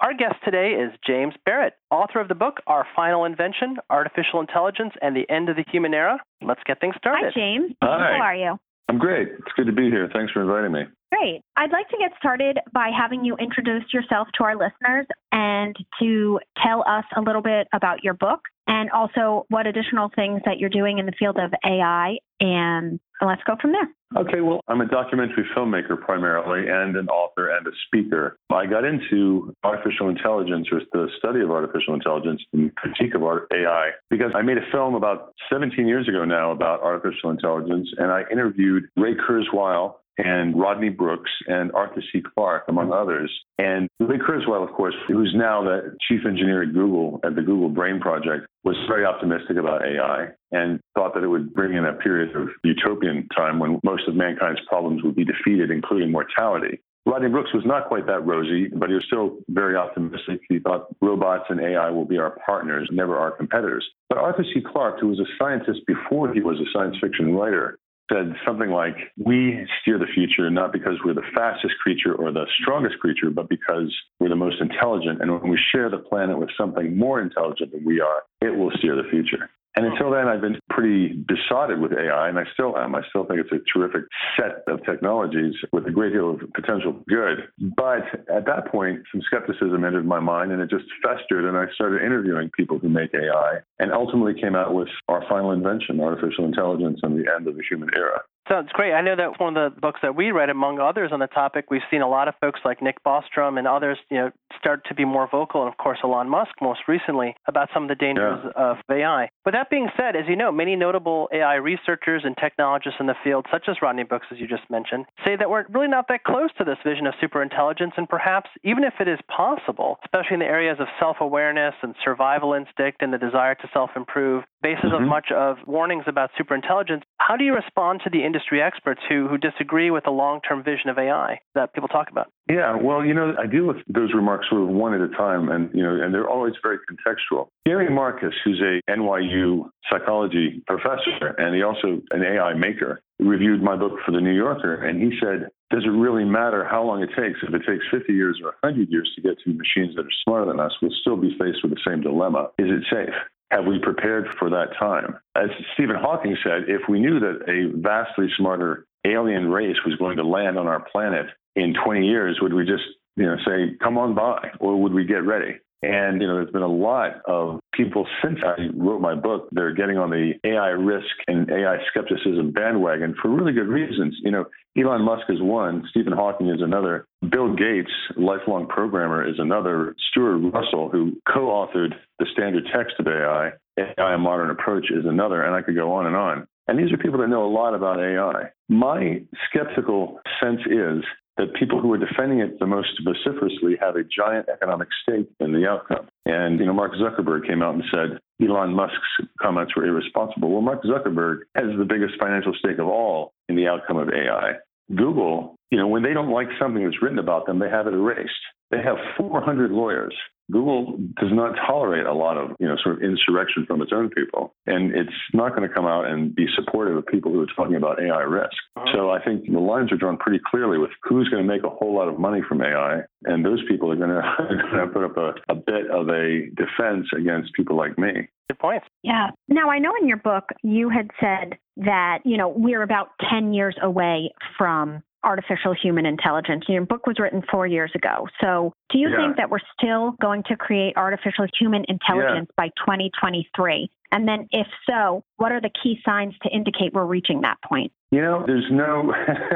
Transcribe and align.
Our 0.00 0.12
guest 0.12 0.34
today 0.44 0.72
is 0.72 0.92
James 1.06 1.32
Barrat, 1.48 1.72
author 1.90 2.20
of 2.20 2.28
the 2.28 2.34
book 2.34 2.58
Our 2.66 2.86
Final 2.94 3.24
Invention 3.24 3.78
Artificial 3.88 4.40
Intelligence 4.40 4.92
and 5.00 5.16
the 5.16 5.24
End 5.30 5.48
of 5.48 5.56
the 5.56 5.64
Human 5.72 5.94
Era. 5.94 6.18
Let's 6.42 6.60
get 6.66 6.80
things 6.80 6.96
started. 6.98 7.32
Hi, 7.34 7.40
James. 7.40 7.72
Hi. 7.82 8.18
How 8.18 8.24
are 8.24 8.36
you? 8.36 8.58
I'm 8.90 8.98
great. 8.98 9.28
It's 9.28 9.52
good 9.56 9.66
to 9.66 9.72
be 9.72 9.88
here. 9.88 10.06
Thanks 10.12 10.32
for 10.32 10.42
inviting 10.42 10.72
me. 10.72 10.82
Great. 11.10 11.40
I'd 11.56 11.72
like 11.72 11.88
to 11.88 11.96
get 11.98 12.12
started 12.18 12.58
by 12.74 12.90
having 12.96 13.24
you 13.24 13.36
introduce 13.36 13.84
yourself 13.94 14.28
to 14.34 14.44
our 14.44 14.54
listeners 14.54 15.06
and 15.32 15.74
to 16.00 16.40
tell 16.62 16.84
us 16.86 17.04
a 17.16 17.22
little 17.22 17.42
bit 17.42 17.66
about 17.72 18.04
your 18.04 18.14
book 18.14 18.40
and 18.66 18.90
also 18.90 19.46
what 19.48 19.66
additional 19.66 20.10
things 20.14 20.42
that 20.44 20.58
you're 20.58 20.68
doing 20.68 20.98
in 20.98 21.06
the 21.06 21.12
field 21.18 21.38
of 21.38 21.52
AI. 21.64 22.18
And 22.38 23.00
let's 23.22 23.42
go 23.44 23.56
from 23.60 23.72
there. 23.72 23.88
Okay, 24.14 24.40
well, 24.40 24.60
I'm 24.68 24.80
a 24.80 24.86
documentary 24.86 25.44
filmmaker 25.54 26.00
primarily 26.00 26.68
and 26.68 26.96
an 26.96 27.08
author 27.08 27.48
and 27.48 27.66
a 27.66 27.70
speaker. 27.86 28.36
I 28.50 28.66
got 28.66 28.84
into 28.84 29.52
artificial 29.64 30.08
intelligence 30.08 30.68
or 30.70 30.80
the 30.92 31.08
study 31.18 31.40
of 31.40 31.50
artificial 31.50 31.94
intelligence 31.94 32.40
and 32.52 32.74
critique 32.76 33.14
of 33.14 33.22
AI 33.22 33.90
because 34.08 34.30
I 34.34 34.42
made 34.42 34.58
a 34.58 34.70
film 34.70 34.94
about 34.94 35.34
17 35.52 35.88
years 35.88 36.08
ago 36.08 36.24
now 36.24 36.52
about 36.52 36.82
artificial 36.82 37.30
intelligence 37.30 37.88
and 37.98 38.12
I 38.12 38.22
interviewed 38.30 38.84
Ray 38.96 39.14
Kurzweil 39.14 39.96
and 40.18 40.58
Rodney 40.58 40.88
Brooks 40.88 41.30
and 41.46 41.72
Arthur 41.72 42.02
C. 42.12 42.22
Clarke, 42.34 42.64
among 42.68 42.92
others. 42.92 43.30
And 43.58 43.88
Ray 44.00 44.18
Kurzweil, 44.18 44.66
of 44.66 44.74
course, 44.74 44.94
who's 45.08 45.32
now 45.36 45.62
the 45.62 45.96
chief 46.08 46.20
engineer 46.26 46.62
at 46.62 46.72
Google 46.72 47.20
at 47.24 47.34
the 47.34 47.42
Google 47.42 47.68
Brain 47.68 48.00
Project, 48.00 48.46
was 48.64 48.76
very 48.88 49.04
optimistic 49.04 49.56
about 49.56 49.82
AI 49.84 50.28
and 50.52 50.80
thought 50.94 51.14
that 51.14 51.22
it 51.22 51.28
would 51.28 51.54
bring 51.54 51.74
in 51.74 51.84
a 51.84 51.92
period 51.92 52.34
of 52.34 52.48
utopian 52.64 53.28
time 53.36 53.58
when 53.58 53.80
most 53.84 54.08
of 54.08 54.14
mankind's 54.14 54.60
problems 54.68 55.02
would 55.02 55.14
be 55.14 55.24
defeated, 55.24 55.70
including 55.70 56.10
mortality. 56.10 56.80
Rodney 57.06 57.28
Brooks 57.28 57.54
was 57.54 57.62
not 57.64 57.86
quite 57.86 58.06
that 58.08 58.26
rosy, 58.26 58.66
but 58.66 58.88
he 58.88 58.96
was 58.96 59.04
still 59.06 59.38
very 59.48 59.76
optimistic. 59.76 60.40
He 60.48 60.58
thought 60.58 60.88
robots 61.00 61.44
and 61.48 61.60
AI 61.60 61.88
will 61.90 62.04
be 62.04 62.18
our 62.18 62.36
partners, 62.44 62.88
never 62.90 63.16
our 63.16 63.30
competitors. 63.30 63.86
But 64.08 64.18
Arthur 64.18 64.42
C. 64.42 64.60
Clarke, 64.60 64.98
who 64.98 65.08
was 65.08 65.20
a 65.20 65.26
scientist 65.38 65.86
before 65.86 66.34
he 66.34 66.40
was 66.40 66.58
a 66.58 66.66
science 66.72 66.96
fiction 67.00 67.36
writer, 67.36 67.78
said 68.12 68.34
something 68.46 68.70
like, 68.70 68.96
We 69.16 69.66
steer 69.80 69.98
the 69.98 70.06
future 70.14 70.48
not 70.50 70.72
because 70.72 70.94
we're 71.04 71.14
the 71.14 71.22
fastest 71.34 71.74
creature 71.82 72.14
or 72.14 72.32
the 72.32 72.46
strongest 72.60 72.98
creature, 72.98 73.30
but 73.30 73.48
because 73.48 73.94
we're 74.20 74.28
the 74.28 74.36
most 74.36 74.60
intelligent. 74.60 75.20
And 75.20 75.32
when 75.32 75.50
we 75.50 75.58
share 75.72 75.90
the 75.90 75.98
planet 75.98 76.38
with 76.38 76.50
something 76.56 76.96
more 76.96 77.20
intelligent 77.20 77.72
than 77.72 77.84
we 77.84 78.00
are, 78.00 78.22
it 78.40 78.56
will 78.56 78.70
steer 78.78 78.96
the 78.96 79.08
future. 79.10 79.50
And 79.76 79.84
until 79.84 80.10
then, 80.10 80.26
I've 80.26 80.40
been 80.40 80.58
pretty 80.70 81.12
besotted 81.28 81.80
with 81.80 81.92
AI, 81.92 82.30
and 82.30 82.38
I 82.38 82.44
still 82.54 82.78
am. 82.78 82.94
I 82.94 83.02
still 83.10 83.26
think 83.26 83.40
it's 83.40 83.52
a 83.52 83.60
terrific 83.78 84.04
set 84.34 84.62
of 84.66 84.82
technologies 84.86 85.54
with 85.70 85.86
a 85.86 85.90
great 85.90 86.14
deal 86.14 86.30
of 86.30 86.40
potential 86.54 87.04
good. 87.06 87.48
But 87.76 88.04
at 88.34 88.46
that 88.46 88.72
point, 88.72 89.02
some 89.12 89.20
skepticism 89.26 89.84
entered 89.84 90.06
my 90.06 90.18
mind, 90.18 90.50
and 90.52 90.62
it 90.62 90.70
just 90.70 90.86
festered, 91.02 91.44
and 91.44 91.58
I 91.58 91.66
started 91.74 92.02
interviewing 92.02 92.50
people 92.56 92.78
who 92.78 92.88
make 92.88 93.12
AI, 93.12 93.58
and 93.78 93.92
ultimately 93.92 94.40
came 94.40 94.54
out 94.54 94.72
with 94.72 94.88
our 95.08 95.22
final 95.28 95.52
invention, 95.52 96.00
artificial 96.00 96.46
intelligence 96.46 97.00
and 97.02 97.12
the 97.22 97.30
end 97.30 97.46
of 97.46 97.56
the 97.56 97.62
human 97.68 97.90
era. 97.94 98.22
Sounds 98.48 98.70
great. 98.72 98.92
I 98.92 99.00
know 99.00 99.16
that 99.16 99.40
one 99.40 99.56
of 99.56 99.74
the 99.74 99.80
books 99.80 100.00
that 100.02 100.14
we 100.14 100.30
read, 100.30 100.50
among 100.50 100.78
others 100.78 101.10
on 101.12 101.18
the 101.18 101.26
topic, 101.26 101.66
we've 101.68 101.82
seen 101.90 102.00
a 102.00 102.08
lot 102.08 102.28
of 102.28 102.34
folks 102.40 102.60
like 102.64 102.80
Nick 102.80 103.02
Bostrom 103.04 103.58
and 103.58 103.66
others, 103.66 103.98
you 104.08 104.18
know, 104.18 104.30
start 104.56 104.84
to 104.88 104.94
be 104.94 105.04
more 105.04 105.28
vocal, 105.28 105.62
and 105.62 105.70
of 105.70 105.76
course 105.78 105.98
Elon 106.04 106.28
Musk 106.28 106.52
most 106.62 106.80
recently 106.86 107.34
about 107.48 107.68
some 107.74 107.82
of 107.82 107.88
the 107.88 107.94
dangers 107.96 108.38
Yeah. 108.44 108.50
of 108.52 108.78
AI. 108.90 109.28
But 109.44 109.52
that 109.54 109.68
being 109.68 109.90
said, 109.96 110.14
as 110.14 110.28
you 110.28 110.36
know, 110.36 110.52
many 110.52 110.76
notable 110.76 111.28
AI 111.32 111.56
researchers 111.56 112.24
and 112.24 112.36
technologists 112.36 113.00
in 113.00 113.06
the 113.06 113.16
field, 113.24 113.46
such 113.50 113.68
as 113.68 113.82
Rodney 113.82 114.04
Brooks, 114.04 114.26
as 114.30 114.38
you 114.38 114.46
just 114.46 114.68
mentioned, 114.70 115.06
say 115.24 115.34
that 115.36 115.50
we're 115.50 115.64
really 115.68 115.88
not 115.88 116.06
that 116.08 116.22
close 116.24 116.50
to 116.58 116.64
this 116.64 116.78
vision 116.84 117.06
of 117.06 117.14
superintelligence, 117.16 117.92
and 117.98 118.08
perhaps 118.08 118.48
even 118.62 118.84
if 118.84 118.94
it 119.00 119.08
is 119.08 119.18
possible, 119.28 119.98
especially 120.04 120.34
in 120.34 120.40
the 120.40 120.46
areas 120.46 120.78
of 120.78 120.86
self-awareness 121.00 121.74
and 121.82 121.94
survival 122.02 122.54
instinct 122.54 123.02
and 123.02 123.12
the 123.12 123.18
desire 123.18 123.56
to 123.56 123.68
self-improve, 123.72 124.44
basis 124.66 124.90
of 124.92 125.00
Mhm. 125.00 125.08
much 125.16 125.30
of 125.30 125.58
warnings 125.66 126.04
about 126.06 126.28
superintelligence. 126.38 127.02
How 127.18 127.36
do 127.36 127.44
you 127.44 127.54
respond 127.54 128.00
to 128.02 128.10
the 128.10 128.24
industry 128.24 128.60
experts 128.60 129.00
who, 129.08 129.28
who 129.28 129.38
disagree 129.38 129.90
with 129.90 130.04
the 130.04 130.10
long-term 130.10 130.64
vision 130.64 130.90
of 130.90 130.98
AI 130.98 131.38
that 131.54 131.72
people 131.72 131.88
talk 131.88 132.10
about? 132.10 132.26
Yeah, 132.48 132.74
well, 132.74 133.04
you 133.04 133.14
know, 133.14 133.34
I 133.38 133.46
deal 133.46 133.66
with 133.66 133.78
those 133.86 134.12
remarks 134.12 134.48
sort 134.48 134.62
of 134.62 134.68
one 134.68 134.92
at 134.94 135.00
a 135.00 135.08
time, 135.08 135.48
and 135.48 135.62
you 135.72 135.82
know, 135.82 135.94
and 136.02 136.12
they're 136.12 136.28
always 136.28 136.54
very 136.62 136.78
contextual. 136.90 137.48
Gary 137.64 137.88
Marcus, 137.88 138.34
who's 138.44 138.60
a 138.60 138.80
NYU 138.90 139.70
psychology 139.88 140.62
professor 140.66 141.34
and 141.38 141.54
he 141.54 141.62
also 141.62 142.00
an 142.10 142.22
AI 142.24 142.54
maker, 142.54 143.00
reviewed 143.20 143.62
my 143.62 143.76
book 143.76 143.94
for 144.04 144.12
the 144.12 144.20
New 144.20 144.36
Yorker, 144.44 144.74
and 144.86 145.00
he 145.00 145.18
said, 145.20 145.48
"Does 145.70 145.84
it 145.84 145.94
really 146.04 146.24
matter 146.24 146.64
how 146.64 146.82
long 146.82 147.02
it 147.02 147.10
takes? 147.14 147.42
If 147.42 147.54
it 147.54 147.64
takes 147.66 147.84
50 147.90 148.12
years 148.12 148.40
or 148.42 148.54
100 148.62 148.88
years 148.88 149.10
to 149.14 149.20
get 149.20 149.38
to 149.40 149.50
machines 149.52 149.94
that 149.96 150.06
are 150.06 150.18
smarter 150.24 150.46
than 150.46 150.60
us, 150.60 150.72
we'll 150.80 150.90
still 151.02 151.16
be 151.16 151.36
faced 151.38 151.62
with 151.62 151.72
the 151.74 151.80
same 151.86 152.00
dilemma: 152.00 152.50
Is 152.58 152.70
it 152.70 152.84
safe?" 152.90 153.14
Have 153.56 153.64
we 153.64 153.78
prepared 153.78 154.26
for 154.38 154.50
that 154.50 154.76
time? 154.78 155.16
As 155.34 155.48
Stephen 155.72 155.96
Hawking 155.96 156.36
said, 156.44 156.68
if 156.68 156.82
we 156.90 157.00
knew 157.00 157.18
that 157.20 157.48
a 157.48 157.74
vastly 157.78 158.28
smarter 158.36 158.84
alien 159.06 159.48
race 159.48 159.76
was 159.86 159.94
going 159.96 160.18
to 160.18 160.26
land 160.26 160.58
on 160.58 160.66
our 160.66 160.80
planet 160.92 161.24
in 161.54 161.74
20 161.82 162.06
years, 162.06 162.38
would 162.42 162.52
we 162.52 162.66
just, 162.66 162.84
you 163.16 163.24
know, 163.24 163.36
say, 163.46 163.74
come 163.82 163.96
on 163.96 164.14
by, 164.14 164.50
or 164.60 164.82
would 164.82 164.92
we 164.92 165.06
get 165.06 165.24
ready? 165.24 165.56
And, 165.82 166.20
you 166.20 166.28
know, 166.28 166.34
there's 166.36 166.50
been 166.50 166.60
a 166.60 166.68
lot 166.68 167.22
of 167.24 167.60
people 167.72 168.06
since 168.22 168.38
I 168.44 168.68
wrote 168.74 169.00
my 169.00 169.14
book, 169.14 169.48
they're 169.52 169.72
getting 169.72 169.96
on 169.96 170.10
the 170.10 170.32
AI 170.44 170.68
risk 170.68 171.06
and 171.26 171.50
AI 171.50 171.78
skepticism 171.88 172.50
bandwagon 172.50 173.14
for 173.22 173.30
really 173.30 173.54
good 173.54 173.68
reasons. 173.68 174.16
You 174.22 174.32
know, 174.32 174.44
Elon 174.78 175.02
Musk 175.02 175.24
is 175.30 175.40
one, 175.40 175.84
Stephen 175.90 176.12
Hawking 176.12 176.48
is 176.48 176.60
another, 176.60 177.06
Bill 177.30 177.54
Gates, 177.54 177.90
lifelong 178.16 178.66
programmer, 178.66 179.26
is 179.26 179.36
another, 179.38 179.94
Stuart 180.10 180.38
Russell, 180.50 180.90
who 180.90 181.12
co 181.26 181.46
authored 181.46 181.94
the 182.18 182.26
standard 182.32 182.64
text 182.74 182.96
of 182.98 183.06
AI, 183.06 183.52
AI 183.78 184.14
A 184.14 184.18
Modern 184.18 184.50
Approach, 184.50 184.90
is 184.90 185.06
another, 185.06 185.42
and 185.42 185.54
I 185.54 185.62
could 185.62 185.76
go 185.76 185.94
on 185.94 186.06
and 186.06 186.14
on. 186.14 186.46
And 186.68 186.78
these 186.78 186.92
are 186.92 186.98
people 186.98 187.20
that 187.20 187.28
know 187.28 187.46
a 187.46 187.52
lot 187.52 187.74
about 187.74 188.00
AI. 188.00 188.50
My 188.68 189.22
skeptical 189.48 190.20
sense 190.42 190.60
is 190.66 191.04
that 191.36 191.54
people 191.54 191.80
who 191.80 191.92
are 191.92 191.98
defending 191.98 192.40
it 192.40 192.58
the 192.58 192.66
most 192.66 192.88
vociferously 193.04 193.76
have 193.80 193.96
a 193.96 194.04
giant 194.04 194.48
economic 194.48 194.88
stake 195.02 195.28
in 195.40 195.52
the 195.52 195.68
outcome. 195.68 196.08
And, 196.24 196.58
you 196.58 196.66
know, 196.66 196.72
Mark 196.72 196.92
Zuckerberg 196.94 197.46
came 197.46 197.62
out 197.62 197.74
and 197.74 197.84
said 197.90 198.18
Elon 198.42 198.72
Musk's 198.72 199.28
comments 199.40 199.76
were 199.76 199.86
irresponsible. 199.86 200.50
Well, 200.50 200.62
Mark 200.62 200.82
Zuckerberg 200.82 201.40
has 201.54 201.66
the 201.78 201.84
biggest 201.84 202.14
financial 202.18 202.54
stake 202.58 202.78
of 202.78 202.86
all 202.86 203.32
in 203.48 203.56
the 203.56 203.66
outcome 203.66 203.98
of 203.98 204.08
AI. 204.08 204.54
Google, 204.94 205.56
you 205.70 205.78
know, 205.78 205.88
when 205.88 206.02
they 206.02 206.14
don't 206.14 206.30
like 206.30 206.48
something 206.60 206.84
that's 206.84 207.02
written 207.02 207.18
about 207.18 207.46
them, 207.46 207.58
they 207.58 207.68
have 207.68 207.86
it 207.86 207.94
erased. 207.94 208.32
They 208.70 208.82
have 208.82 208.96
400 209.16 209.70
lawyers. 209.70 210.14
Google 210.50 210.96
does 211.20 211.32
not 211.32 211.54
tolerate 211.66 212.06
a 212.06 212.14
lot 212.14 212.36
of, 212.36 212.56
you 212.58 212.68
know, 212.68 212.76
sort 212.82 212.96
of 212.96 213.02
insurrection 213.02 213.66
from 213.66 213.82
its 213.82 213.92
own 213.92 214.10
people. 214.10 214.54
And 214.66 214.94
it's 214.94 215.10
not 215.32 215.56
going 215.56 215.68
to 215.68 215.74
come 215.74 215.86
out 215.86 216.06
and 216.06 216.34
be 216.34 216.46
supportive 216.54 216.96
of 216.96 217.06
people 217.06 217.32
who 217.32 217.40
are 217.42 217.46
talking 217.56 217.76
about 217.76 218.00
AI 218.00 218.22
risk. 218.22 218.56
Uh-huh. 218.76 218.86
So 218.94 219.10
I 219.10 219.22
think 219.22 219.50
the 219.50 219.58
lines 219.58 219.92
are 219.92 219.96
drawn 219.96 220.16
pretty 220.16 220.40
clearly 220.44 220.78
with 220.78 220.90
who's 221.02 221.28
going 221.28 221.46
to 221.46 221.52
make 221.52 221.64
a 221.64 221.70
whole 221.70 221.94
lot 221.94 222.08
of 222.08 222.18
money 222.18 222.40
from 222.48 222.62
AI. 222.62 223.00
And 223.24 223.44
those 223.44 223.62
people 223.68 223.90
are 223.90 223.96
going 223.96 224.10
to, 224.10 224.16
are 224.16 224.70
going 224.70 224.88
to 224.88 224.92
put 224.92 225.04
up 225.04 225.16
a, 225.16 225.52
a 225.52 225.54
bit 225.54 225.90
of 225.90 226.08
a 226.08 226.46
defense 226.54 227.06
against 227.16 227.52
people 227.54 227.76
like 227.76 227.98
me. 227.98 228.28
Good 228.48 228.58
points. 228.60 228.86
Yeah. 229.02 229.30
Now, 229.48 229.70
I 229.70 229.80
know 229.80 229.92
in 230.00 230.06
your 230.06 230.18
book 230.18 230.50
you 230.62 230.88
had 230.88 231.10
said 231.20 231.58
that, 231.78 232.18
you 232.24 232.36
know, 232.36 232.48
we're 232.48 232.82
about 232.82 233.08
10 233.30 233.52
years 233.52 233.76
away 233.82 234.32
from 234.56 235.02
artificial 235.24 235.74
human 235.74 236.06
intelligence. 236.06 236.64
Your 236.68 236.84
book 236.86 237.06
was 237.06 237.18
written 237.18 237.42
four 237.50 237.66
years 237.66 237.90
ago. 237.94 238.28
So, 238.40 238.72
do 238.90 238.98
you 238.98 239.08
Yeah. 239.10 239.16
think 239.16 239.36
that 239.36 239.50
we're 239.50 239.58
still 239.78 240.12
going 240.20 240.42
to 240.44 240.56
create 240.56 240.96
artificial 240.96 241.46
human 241.58 241.84
intelligence 241.88 242.50
by 242.56 242.68
2023? 242.78 243.90
And 244.12 244.28
then, 244.28 244.46
if 244.52 244.68
so, 244.88 245.24
what 245.36 245.52
are 245.52 245.60
the 245.60 245.70
key 245.82 245.98
signs 246.04 246.34
to 246.42 246.48
indicate 246.50 246.92
we're 246.92 247.04
reaching 247.04 247.42
that 247.42 247.56
point? 247.62 247.92
You 248.12 248.22
know, 248.22 248.44
there's 248.46 248.64
no, 248.70 249.12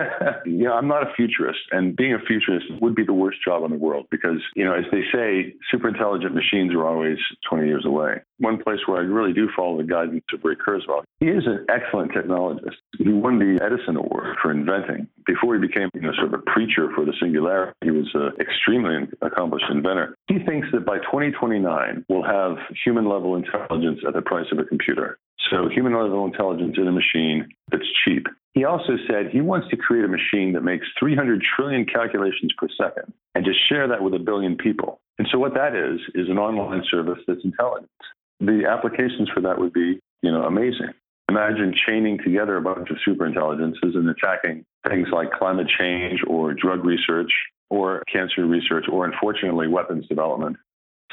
you 0.45 0.65
know, 0.65 0.73
I'm 0.73 0.89
not 0.89 1.05
a 1.05 1.13
futurist, 1.15 1.61
and 1.71 1.95
being 1.95 2.15
a 2.15 2.19
futurist 2.19 2.67
would 2.81 2.97
be 2.97 3.05
the 3.05 3.13
worst 3.13 3.39
job 3.45 3.63
in 3.65 3.71
the 3.71 3.77
world 3.77 4.07
because, 4.11 4.43
you 4.57 4.65
know, 4.65 4.75
as 4.75 4.85
they 4.91 5.03
say, 5.15 5.55
super 5.71 5.89
intelligent 5.89 6.35
machines 6.35 6.75
are 6.75 6.85
always 6.85 7.17
20 7.49 7.67
years 7.69 7.85
away. 7.87 8.21
One 8.39 8.61
place 8.61 8.81
where 8.87 8.99
I 8.99 9.03
really 9.03 9.33
do 9.33 9.49
follow 9.57 9.79
the 9.79 9.85
guidance 9.85 10.25
of 10.35 10.41
Ray 10.43 10.57
Kurzweil, 10.57 11.05
he 11.21 11.27
is 11.29 11.47
an 11.47 11.65
excellent 11.69 12.13
technologist. 12.13 12.75
He 12.99 13.13
won 13.13 13.39
the 13.39 13.63
Edison 13.65 13.97
Award 13.97 14.37
for 14.43 14.51
inventing. 14.51 15.07
Before 15.27 15.55
he 15.55 15.61
became, 15.61 15.89
you 15.95 16.01
know, 16.01 16.13
sort 16.15 16.35
of 16.35 16.41
a 16.41 16.51
preacher 16.51 16.89
for 16.95 17.05
the 17.05 17.15
singularity, 17.21 17.73
he 17.85 17.93
was 17.93 18.09
an 18.15 18.33
extremely 18.41 19.07
accomplished 19.23 19.67
inventor. 19.71 20.17
He 20.27 20.39
thinks 20.41 20.67
that 20.73 20.85
by 20.85 20.99
2029, 20.99 22.05
we'll 22.09 22.25
have 22.25 22.57
human 22.85 23.09
level 23.09 23.37
intelligence 23.37 24.01
at 24.07 24.15
the 24.15 24.23
price 24.23 24.47
of 24.51 24.59
a 24.59 24.65
computer. 24.65 25.19
So 25.51 25.69
human 25.69 25.95
level 25.95 26.25
intelligence 26.25 26.77
in 26.77 26.87
a 26.87 26.93
machine 26.93 27.49
that's 27.71 27.87
cheap. 28.05 28.27
He 28.53 28.65
also 28.65 28.97
said 29.09 29.31
he 29.31 29.41
wants 29.41 29.69
to 29.71 29.77
create 29.77 30.05
a 30.05 30.09
machine 30.09 30.53
that 30.53 30.63
makes 30.63 30.87
300 30.99 31.43
trillion 31.57 31.87
calculations 31.87 32.53
per 32.59 32.69
second 32.77 33.13
and 33.35 33.45
just 33.45 33.59
share 33.69 33.89
that 33.89 34.03
with 34.03 34.15
a 34.15 34.19
billion 34.19 34.57
people. 34.57 35.01
And 35.19 35.29
so 35.31 35.39
what 35.39 35.55
that 35.55 35.75
is 35.75 36.01
is 36.15 36.29
an 36.29 36.39
online 36.39 36.83
service 36.91 37.19
that's 37.27 37.45
intelligent. 37.45 37.91
The 38.41 38.65
applications 38.69 39.29
for 39.33 39.41
that 39.43 39.59
would 39.59 39.73
be, 39.73 40.01
you 40.23 40.33
know, 40.33 40.43
amazing. 40.43 40.91
Imagine 41.29 41.73
chaining 41.87 42.19
together 42.19 42.57
a 42.57 42.63
bunch 42.63 42.91
of 42.91 42.97
superintelligences 43.07 43.95
and 43.95 44.09
attacking 44.09 44.65
things 44.89 45.09
like 45.13 45.31
climate 45.31 45.69
change 45.79 46.21
or 46.27 46.55
drug 46.55 46.85
research 46.85 47.31
or 47.69 48.03
cancer 48.13 48.45
research 48.47 48.87
or 48.91 49.05
unfortunately 49.05 49.69
weapons 49.69 50.09
development 50.09 50.57